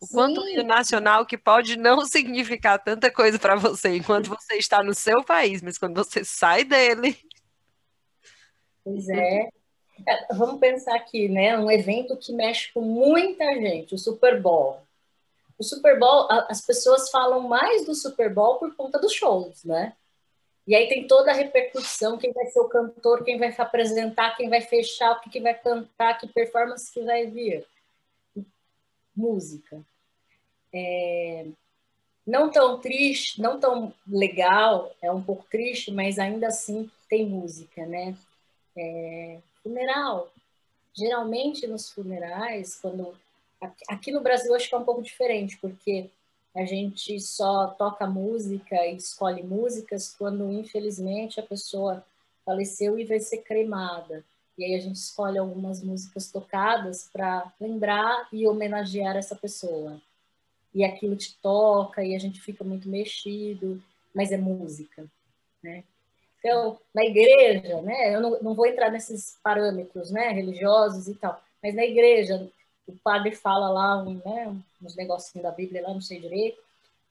O 0.00 0.06
Sim. 0.06 0.14
quanto 0.14 0.40
o 0.40 0.64
nacional 0.64 1.24
que 1.24 1.38
pode 1.38 1.76
não 1.76 2.00
significar 2.06 2.82
tanta 2.82 3.12
coisa 3.12 3.38
para 3.38 3.54
você 3.54 3.94
enquanto 3.94 4.28
você 4.28 4.56
está 4.56 4.82
no 4.82 4.92
seu 4.92 5.22
país, 5.22 5.62
mas 5.62 5.78
quando 5.78 5.94
você 5.94 6.24
sai 6.24 6.64
dele. 6.64 7.16
Pois 8.82 9.08
é. 9.08 9.48
É, 10.06 10.34
vamos 10.34 10.60
pensar 10.60 10.94
aqui, 10.96 11.28
né? 11.28 11.58
Um 11.58 11.70
evento 11.70 12.16
que 12.16 12.32
mexe 12.32 12.72
com 12.72 12.80
muita 12.80 13.44
gente, 13.54 13.94
o 13.94 13.98
Super 13.98 14.40
Bowl. 14.40 14.80
o 15.58 15.64
Super 15.64 15.98
Bowl, 15.98 16.28
as 16.48 16.60
pessoas 16.64 17.10
falam 17.10 17.40
mais 17.40 17.84
do 17.84 17.94
Super 17.94 18.32
Bowl 18.32 18.58
por 18.58 18.74
conta 18.76 18.98
dos 18.98 19.12
shows, 19.12 19.64
né? 19.64 19.94
E 20.66 20.74
aí 20.74 20.86
tem 20.86 21.06
toda 21.06 21.30
a 21.30 21.34
repercussão, 21.34 22.18
quem 22.18 22.32
vai 22.32 22.46
ser 22.46 22.60
o 22.60 22.68
cantor, 22.68 23.24
quem 23.24 23.38
vai 23.38 23.54
apresentar, 23.56 24.36
quem 24.36 24.50
vai 24.50 24.60
fechar, 24.60 25.12
o 25.12 25.20
que, 25.20 25.30
que 25.30 25.40
vai 25.40 25.54
cantar, 25.54 26.18
que 26.18 26.28
performance 26.28 26.92
que 26.92 27.02
vai 27.02 27.26
vir. 27.26 27.66
Música. 29.16 29.80
É... 30.72 31.46
Não 32.26 32.50
tão 32.50 32.78
triste, 32.80 33.40
não 33.40 33.58
tão 33.58 33.94
legal, 34.06 34.94
é 35.00 35.10
um 35.10 35.22
pouco 35.22 35.44
triste, 35.50 35.90
mas 35.90 36.18
ainda 36.18 36.48
assim 36.48 36.90
tem 37.08 37.26
música, 37.26 37.86
né? 37.86 38.14
É... 38.76 39.38
Funeral. 39.62 40.32
Geralmente 40.94 41.66
nos 41.66 41.90
funerais, 41.90 42.78
quando 42.80 43.14
aqui 43.88 44.10
no 44.10 44.20
Brasil 44.20 44.54
acho 44.54 44.68
que 44.68 44.74
é 44.74 44.78
um 44.78 44.84
pouco 44.84 45.02
diferente, 45.02 45.56
porque 45.58 46.10
a 46.54 46.64
gente 46.64 47.20
só 47.20 47.68
toca 47.68 48.06
música 48.06 48.74
e 48.86 48.96
escolhe 48.96 49.42
músicas 49.42 50.14
quando, 50.18 50.50
infelizmente, 50.50 51.38
a 51.38 51.42
pessoa 51.42 52.04
faleceu 52.44 52.98
e 52.98 53.04
vai 53.04 53.20
ser 53.20 53.38
cremada. 53.38 54.24
E 54.56 54.64
aí 54.64 54.74
a 54.74 54.80
gente 54.80 54.96
escolhe 54.96 55.38
algumas 55.38 55.82
músicas 55.82 56.32
tocadas 56.32 57.08
para 57.12 57.52
lembrar 57.60 58.26
e 58.32 58.46
homenagear 58.46 59.16
essa 59.16 59.36
pessoa. 59.36 60.00
E 60.74 60.84
aquilo 60.84 61.14
te 61.14 61.36
toca 61.40 62.02
e 62.04 62.14
a 62.16 62.18
gente 62.18 62.40
fica 62.40 62.64
muito 62.64 62.88
mexido, 62.88 63.80
mas 64.12 64.32
é 64.32 64.36
música, 64.36 65.06
né? 65.62 65.84
Então, 66.38 66.78
na 66.94 67.04
igreja, 67.04 67.82
né, 67.82 68.14
eu 68.14 68.20
não, 68.20 68.40
não 68.40 68.54
vou 68.54 68.66
entrar 68.66 68.90
nesses 68.90 69.36
parâmetros 69.42 70.10
né, 70.10 70.28
religiosos 70.30 71.08
e 71.08 71.14
tal, 71.14 71.42
mas 71.62 71.74
na 71.74 71.84
igreja, 71.84 72.48
o 72.86 72.92
padre 73.02 73.34
fala 73.34 73.68
lá 73.68 74.02
um, 74.02 74.20
né, 74.24 74.56
uns 74.80 74.94
negocinhos 74.94 75.42
da 75.42 75.50
Bíblia 75.50 75.82
lá, 75.82 75.92
não 75.92 76.00
sei 76.00 76.20
direito, 76.20 76.60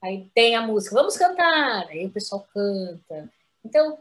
aí 0.02 0.30
tem 0.34 0.56
a 0.56 0.62
música, 0.62 0.96
vamos 0.96 1.18
cantar, 1.18 1.88
aí 1.88 2.06
o 2.06 2.12
pessoal 2.12 2.48
canta. 2.54 3.30
Então, 3.66 3.98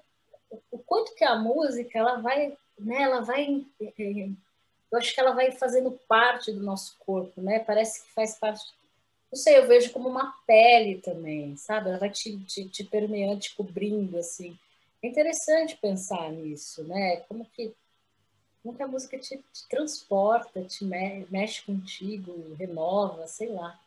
o 0.71 0.79
quanto 0.79 1.15
que 1.15 1.25
a 1.25 1.35
música, 1.35 1.99
ela 1.99 2.21
vai, 2.21 2.57
né, 2.79 3.03
ela 3.03 3.21
vai, 3.21 3.65
eu 3.99 4.99
acho 4.99 5.13
que 5.13 5.21
ela 5.21 5.33
vai 5.33 5.51
fazendo 5.51 5.91
parte 6.07 6.53
do 6.53 6.63
nosso 6.63 6.97
corpo, 7.01 7.41
né, 7.41 7.59
parece 7.59 8.05
que 8.05 8.13
faz 8.13 8.39
parte, 8.39 8.63
não 9.33 9.37
sei, 9.37 9.59
eu 9.59 9.67
vejo 9.67 9.91
como 9.91 10.09
uma 10.09 10.37
pele 10.47 11.01
também, 11.01 11.57
sabe, 11.57 11.89
ela 11.89 11.99
vai 11.99 12.11
te, 12.11 12.39
te, 12.45 12.69
te 12.69 12.85
permeando, 12.85 13.41
te 13.41 13.57
cobrindo, 13.57 14.17
assim. 14.19 14.57
É 15.07 15.09
interessante 15.09 15.77
pensar 15.77 16.33
nisso, 16.33 16.83
né, 16.83 17.19
como 17.29 17.45
que 17.45 17.73
como 18.61 18.77
que 18.77 18.83
a 18.83 18.89
música 18.89 19.17
te, 19.17 19.37
te 19.37 19.69
transporta, 19.69 20.65
te 20.65 20.85
me, 20.85 21.25
mexe 21.31 21.63
contigo, 21.63 22.57
renova, 22.59 23.29
sei 23.29 23.51
lá. 23.51 23.79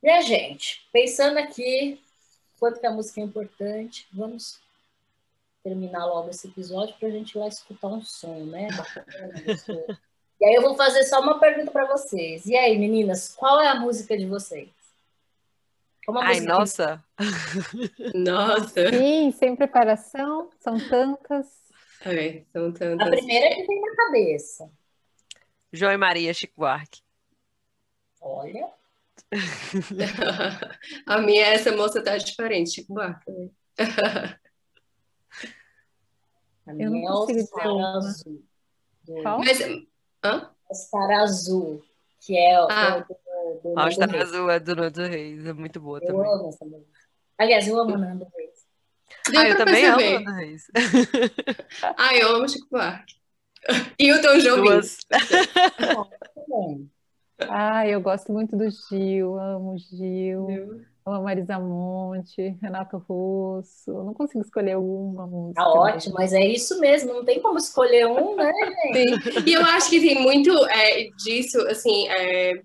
Minha 0.00 0.22
gente, 0.22 0.86
pensando 0.92 1.38
aqui 1.38 2.00
quanto 2.60 2.78
que 2.78 2.86
a 2.86 2.92
música 2.92 3.20
é 3.20 3.24
importante, 3.24 4.06
vamos 4.12 4.60
terminar 5.64 6.06
logo 6.06 6.30
esse 6.30 6.46
episódio 6.46 6.94
para 7.00 7.08
a 7.08 7.10
gente 7.10 7.32
ir 7.32 7.38
lá 7.40 7.48
escutar 7.48 7.88
um 7.88 8.00
som, 8.00 8.44
né? 8.44 8.68
e 10.40 10.44
aí 10.44 10.54
eu 10.54 10.62
vou 10.62 10.76
fazer 10.76 11.02
só 11.02 11.20
uma 11.20 11.40
pergunta 11.40 11.72
para 11.72 11.88
vocês. 11.88 12.46
E 12.46 12.54
aí, 12.54 12.78
meninas, 12.78 13.34
qual 13.34 13.60
é 13.60 13.66
a 13.66 13.80
música 13.80 14.16
de 14.16 14.26
vocês? 14.26 14.83
Ai, 16.22 16.40
nossa! 16.40 17.02
nossa! 18.14 18.90
Sim, 18.92 19.30
sem 19.32 19.56
preparação, 19.56 20.50
são 20.60 20.76
tantas. 20.88 21.46
É, 22.04 22.44
são 22.52 22.72
tantas. 22.72 23.08
A 23.08 23.10
primeira 23.10 23.54
que 23.54 23.66
vem 23.66 23.80
na 23.80 23.96
cabeça. 23.96 24.70
João 25.72 25.92
e 25.92 25.96
Maria 25.96 26.34
Chico 26.34 26.54
Buarque. 26.56 27.00
Olha. 28.20 28.70
a 31.06 31.18
minha, 31.18 31.46
essa 31.46 31.74
moça 31.74 32.02
tá 32.02 32.16
diferente, 32.16 32.74
Chico 32.74 32.92
Buarque. 32.94 33.30
Né? 33.30 33.50
a 36.66 36.72
minha 36.72 36.86
Eu 36.86 36.90
não 36.90 36.98
é 36.98 37.06
consigo 37.06 37.38
dizer 37.38 37.68
uma. 37.68 37.96
azul. 37.96 38.44
Qual? 39.22 39.38
Mas, 39.38 39.60
hã? 40.24 40.50
Star 40.72 41.10
Azul, 41.10 41.82
que 42.20 42.36
é 42.36 42.54
ah. 42.54 42.98
do, 43.00 43.16
do, 43.64 43.74
do 43.74 43.90
Star 43.92 44.14
Azul 44.16 44.50
é 44.50 44.60
do 44.60 44.76
Nando 44.76 45.02
Reis, 45.02 45.46
é 45.46 45.52
muito 45.52 45.80
boa 45.80 45.98
eu 45.98 46.06
também. 46.06 46.30
Amo 46.30 46.48
essa 46.48 46.64
música. 46.64 47.00
Aliás, 47.38 47.66
eu 47.66 47.80
amo 47.80 47.96
Nando 47.96 48.26
Reis. 48.36 48.64
Deu 49.30 49.40
ah, 49.40 49.48
eu 49.48 49.56
também 49.56 49.82
perceber. 49.82 50.16
amo 50.16 50.28
Ana 50.28 50.36
Reis. 50.36 50.66
ah, 51.96 52.14
eu 52.14 52.36
amo 52.36 52.48
Chico 52.48 52.66
Buarque. 52.70 53.14
E 53.98 54.12
o 54.12 54.20
Tom 54.20 54.38
Jobim. 54.38 54.80
ah, 57.48 57.88
eu 57.88 58.00
gosto 58.02 58.30
muito 58.30 58.54
do 58.54 58.68
Gil, 58.70 59.38
amo 59.38 59.78
Gil. 59.78 60.84
Amo 61.06 61.22
Marisa 61.22 61.58
Monte, 61.58 62.56
Renato 62.62 62.96
Russo. 62.96 63.90
Eu 63.90 64.04
não 64.04 64.14
consigo 64.14 64.42
escolher 64.42 64.72
alguma 64.72 65.26
música. 65.26 65.62
Tá 65.62 65.68
ótimo, 65.68 66.14
mas 66.14 66.32
é 66.32 66.46
isso 66.46 66.80
mesmo, 66.80 67.12
não 67.12 67.24
tem 67.24 67.40
como 67.40 67.58
escolher 67.58 68.06
um, 68.06 68.36
né, 68.36 68.50
gente? 68.94 69.32
Sim. 69.32 69.42
E 69.46 69.52
eu 69.52 69.62
acho 69.62 69.90
que 69.90 70.00
tem 70.00 70.22
muito 70.22 70.50
é, 70.66 71.08
disso, 71.18 71.60
assim, 71.68 72.08
é, 72.08 72.62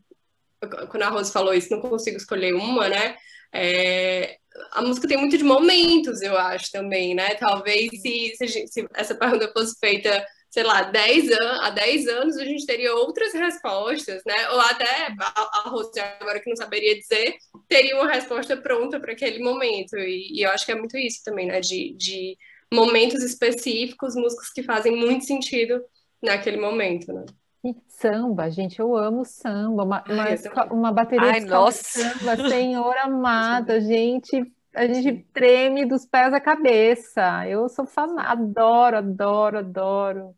quando 0.89 1.03
a 1.03 1.09
Rose 1.09 1.31
falou 1.31 1.53
isso, 1.53 1.71
não 1.71 1.81
consigo 1.81 2.17
escolher 2.17 2.53
uma, 2.53 2.89
né? 2.89 3.15
É, 3.53 4.37
a 4.71 4.81
música 4.81 5.07
tem 5.07 5.17
muito 5.17 5.37
de 5.37 5.43
momentos, 5.43 6.21
eu 6.21 6.37
acho, 6.37 6.71
também, 6.71 7.15
né? 7.15 7.35
Talvez 7.35 7.89
se, 8.01 8.35
se, 8.35 8.67
se 8.67 8.87
essa 8.93 9.15
pergunta 9.15 9.51
fosse 9.51 9.77
feita, 9.79 10.25
sei 10.49 10.63
lá, 10.63 10.83
10 10.83 11.31
an 11.31 11.59
há 11.61 11.69
10 11.69 12.07
anos, 12.07 12.37
a 12.37 12.45
gente 12.45 12.65
teria 12.65 12.93
outras 12.93 13.33
respostas, 13.33 14.21
né? 14.25 14.49
Ou 14.51 14.59
até 14.59 15.07
a, 15.19 15.59
a 15.65 15.69
Rose, 15.69 15.99
agora 15.99 16.39
que 16.39 16.49
não 16.49 16.57
saberia 16.57 16.97
dizer, 16.97 17.35
teria 17.67 17.95
uma 17.95 18.11
resposta 18.11 18.57
pronta 18.57 18.99
para 18.99 19.13
aquele 19.13 19.39
momento. 19.39 19.97
E, 19.97 20.39
e, 20.39 20.43
eu 20.43 20.51
acho 20.51 20.65
que 20.65 20.71
é 20.71 20.75
muito 20.75 20.97
isso 20.97 21.21
também, 21.23 21.47
né? 21.47 21.59
De, 21.59 21.93
de 21.97 22.37
momentos 22.71 23.23
específicos, 23.23 24.15
músicas 24.15 24.51
que 24.51 24.63
fazem 24.63 24.95
muito 24.95 25.25
sentido 25.25 25.81
naquele 26.21 26.57
momento, 26.57 27.13
né? 27.13 27.25
E 27.63 27.75
samba, 27.87 28.49
gente, 28.49 28.79
eu 28.79 28.95
amo 28.95 29.25
samba, 29.25 29.83
uma, 29.83 30.03
Ai, 30.07 30.35
uma, 30.53 30.65
uma 30.73 30.91
bateria 30.93 31.31
Ai, 31.31 31.39
de 31.41 31.45
nossa. 31.45 31.83
samba, 31.83 32.37
Senhor 32.49 32.95
amado, 33.03 33.79
gente, 33.81 34.41
a 34.73 34.87
gente 34.87 35.25
treme 35.33 35.85
dos 35.85 36.05
pés 36.05 36.33
à 36.33 36.39
cabeça. 36.39 37.45
Eu 37.47 37.67
sou 37.67 37.85
fã, 37.85 38.07
adoro, 38.19 38.97
adoro, 38.97 39.57
adoro. 39.57 40.35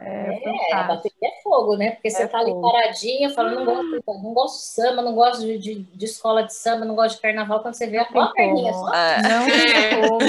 É, 0.00 0.70
é 0.70 0.74
a 0.74 0.84
bateria 0.84 1.16
é 1.20 1.42
fogo, 1.42 1.76
né? 1.76 1.90
Porque 1.92 2.08
você 2.08 2.22
é 2.22 2.26
tá 2.28 2.38
ali 2.38 2.52
paradinha, 2.60 3.30
falando, 3.30 3.64
não 3.64 3.64
gosto, 3.64 4.02
não 4.06 4.32
gosto 4.32 4.56
de 4.58 4.64
samba, 4.64 5.02
não 5.02 5.14
gosto 5.14 5.40
de, 5.40 5.58
de, 5.58 5.74
de, 5.82 6.04
escola 6.04 6.44
de 6.44 6.54
samba, 6.54 6.84
não 6.84 6.94
gosto 6.94 7.16
de 7.16 7.22
carnaval, 7.22 7.60
quando 7.60 7.74
você 7.74 7.88
vê 7.88 7.98
a 7.98 8.04
perninha 8.04 8.72
só. 8.72 8.94
É. 8.94 9.22
Não 9.22 9.46
tem 9.46 10.00
como. 10.08 10.22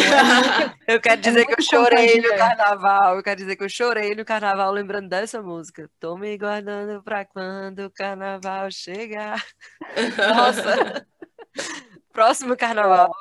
É 0.88 0.96
eu 0.96 1.00
quero 1.00 1.22
dizer 1.22 1.46
que 1.46 1.54
eu 1.54 1.64
chorei 1.64 2.20
no 2.20 2.30
carnaval, 2.30 3.16
eu 3.16 3.24
quero 3.24 3.36
dizer 3.36 3.56
que 3.56 3.64
eu 3.64 3.70
chorei 3.70 4.16
no 4.16 4.26
carnaval 4.26 4.72
lembrando 4.72 5.08
dessa 5.08 5.42
música. 5.42 5.90
Tô 6.00 6.18
me 6.18 6.36
guardando 6.36 7.04
pra 7.04 7.24
quando 7.24 7.86
o 7.86 7.92
carnaval 7.92 8.72
chegar. 8.72 9.44
Nossa! 10.18 11.06
Próximo 12.12 12.58
carnaval, 12.58 13.12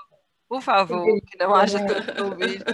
por 0.49 0.63
favor, 0.63 1.05
que 1.27 1.39
não 1.39 1.55
haja 1.55 1.79
tanto 1.85 2.35
vídeo. 2.37 2.65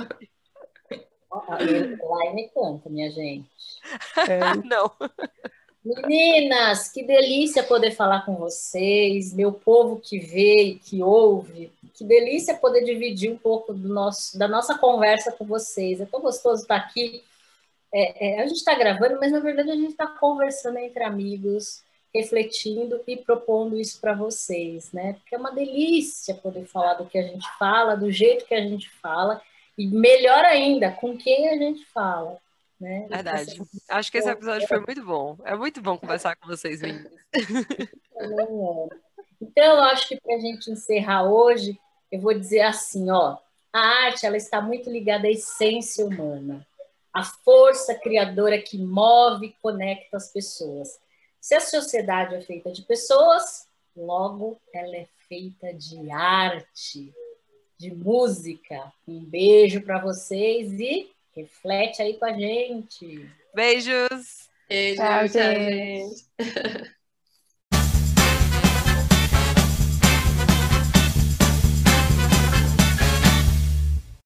Line 1.61 2.51
canta, 2.55 2.89
minha 2.89 3.11
gente. 3.11 3.49
É. 4.29 4.55
Não. 4.65 4.91
Meninas, 5.85 6.89
que 6.89 7.03
delícia 7.03 7.63
poder 7.63 7.91
falar 7.91 8.25
com 8.25 8.37
vocês, 8.37 9.35
meu 9.35 9.53
povo 9.53 10.01
que 10.01 10.19
vê 10.19 10.63
e 10.63 10.75
que 10.77 11.03
ouve. 11.03 11.71
Que 11.93 12.03
delícia 12.03 12.55
poder 12.55 12.83
dividir 12.85 13.31
um 13.31 13.37
pouco 13.37 13.75
do 13.75 13.89
nosso, 13.89 14.39
da 14.39 14.49
nossa 14.49 14.79
conversa 14.79 15.31
com 15.31 15.45
vocês. 15.45 16.01
É 16.01 16.07
tão 16.07 16.21
gostoso 16.21 16.63
estar 16.63 16.77
aqui. 16.77 17.23
É, 17.93 18.29
é, 18.29 18.41
a 18.41 18.47
gente 18.47 18.57
está 18.57 18.75
gravando, 18.75 19.19
mas 19.21 19.31
na 19.31 19.41
verdade 19.41 19.71
a 19.71 19.77
gente 19.77 19.91
está 19.91 20.07
conversando 20.07 20.79
entre 20.79 21.05
amigos, 21.05 21.83
refletindo 22.15 23.03
e 23.07 23.17
propondo 23.17 23.79
isso 23.79 24.01
para 24.01 24.15
vocês, 24.15 24.91
né? 24.91 25.13
Porque 25.13 25.35
é 25.35 25.39
uma 25.39 25.53
delícia 25.53 26.35
poder 26.35 26.65
falar 26.65 26.95
do 26.95 27.05
que 27.05 27.19
a 27.19 27.23
gente 27.23 27.47
fala, 27.59 27.95
do 27.95 28.11
jeito 28.11 28.47
que 28.47 28.55
a 28.55 28.61
gente 28.61 28.89
fala 29.03 29.41
e 29.77 29.87
melhor 29.87 30.45
ainda, 30.45 30.91
com 30.93 31.17
quem 31.17 31.49
a 31.49 31.57
gente 31.57 31.85
fala. 31.87 32.39
Né? 32.81 33.07
Verdade. 33.09 33.63
Acho 33.89 34.11
que 34.11 34.19
esse 34.19 34.29
episódio 34.29 34.69
foi 34.69 34.81
muito 34.81 35.05
bom. 35.05 35.37
É 35.45 35.57
muito 35.57 35.81
bom 35.81 35.97
conversar 35.97 36.37
com 36.37 36.47
vocês, 36.47 36.81
meninas. 36.81 37.13
Então, 39.41 39.75
eu 39.75 39.83
acho 39.83 40.09
que 40.09 40.19
para 40.19 40.37
a 40.37 40.39
gente 40.39 40.71
encerrar 40.71 41.25
hoje, 41.25 41.79
eu 42.11 42.19
vou 42.19 42.33
dizer 42.33 42.63
assim, 42.63 43.11
ó, 43.11 43.37
a 43.71 44.07
arte 44.07 44.25
ela 44.25 44.39
está 44.39 44.59
muito 44.61 44.89
ligada 44.89 45.27
à 45.27 45.31
essência 45.31 46.07
humana, 46.07 46.67
a 47.13 47.23
força 47.23 47.95
criadora 47.95 48.63
que 48.63 48.79
move 48.79 49.49
e 49.49 49.57
conecta 49.61 50.17
as 50.17 50.33
pessoas. 50.33 50.99
Se 51.41 51.55
a 51.55 51.61
sociedade 51.61 52.35
é 52.35 52.41
feita 52.41 52.73
de 52.73 52.83
pessoas, 52.83 53.69
logo 53.95 54.59
ela 54.73 54.97
é 54.97 55.07
feita 55.29 55.75
de 55.75 56.11
arte 56.11 57.13
de 57.79 57.95
música. 57.95 58.93
Um 59.07 59.21
beijo 59.21 59.81
para 59.83 59.99
vocês 59.99 60.73
e 60.79 61.11
reflete 61.35 62.03
aí 62.03 62.15
com 62.15 62.25
a 62.25 62.33
gente. 62.33 63.29
Beijos. 63.55 64.49
Beijo, 64.69 65.03
tchau, 65.03 65.27
gente. 65.29 66.27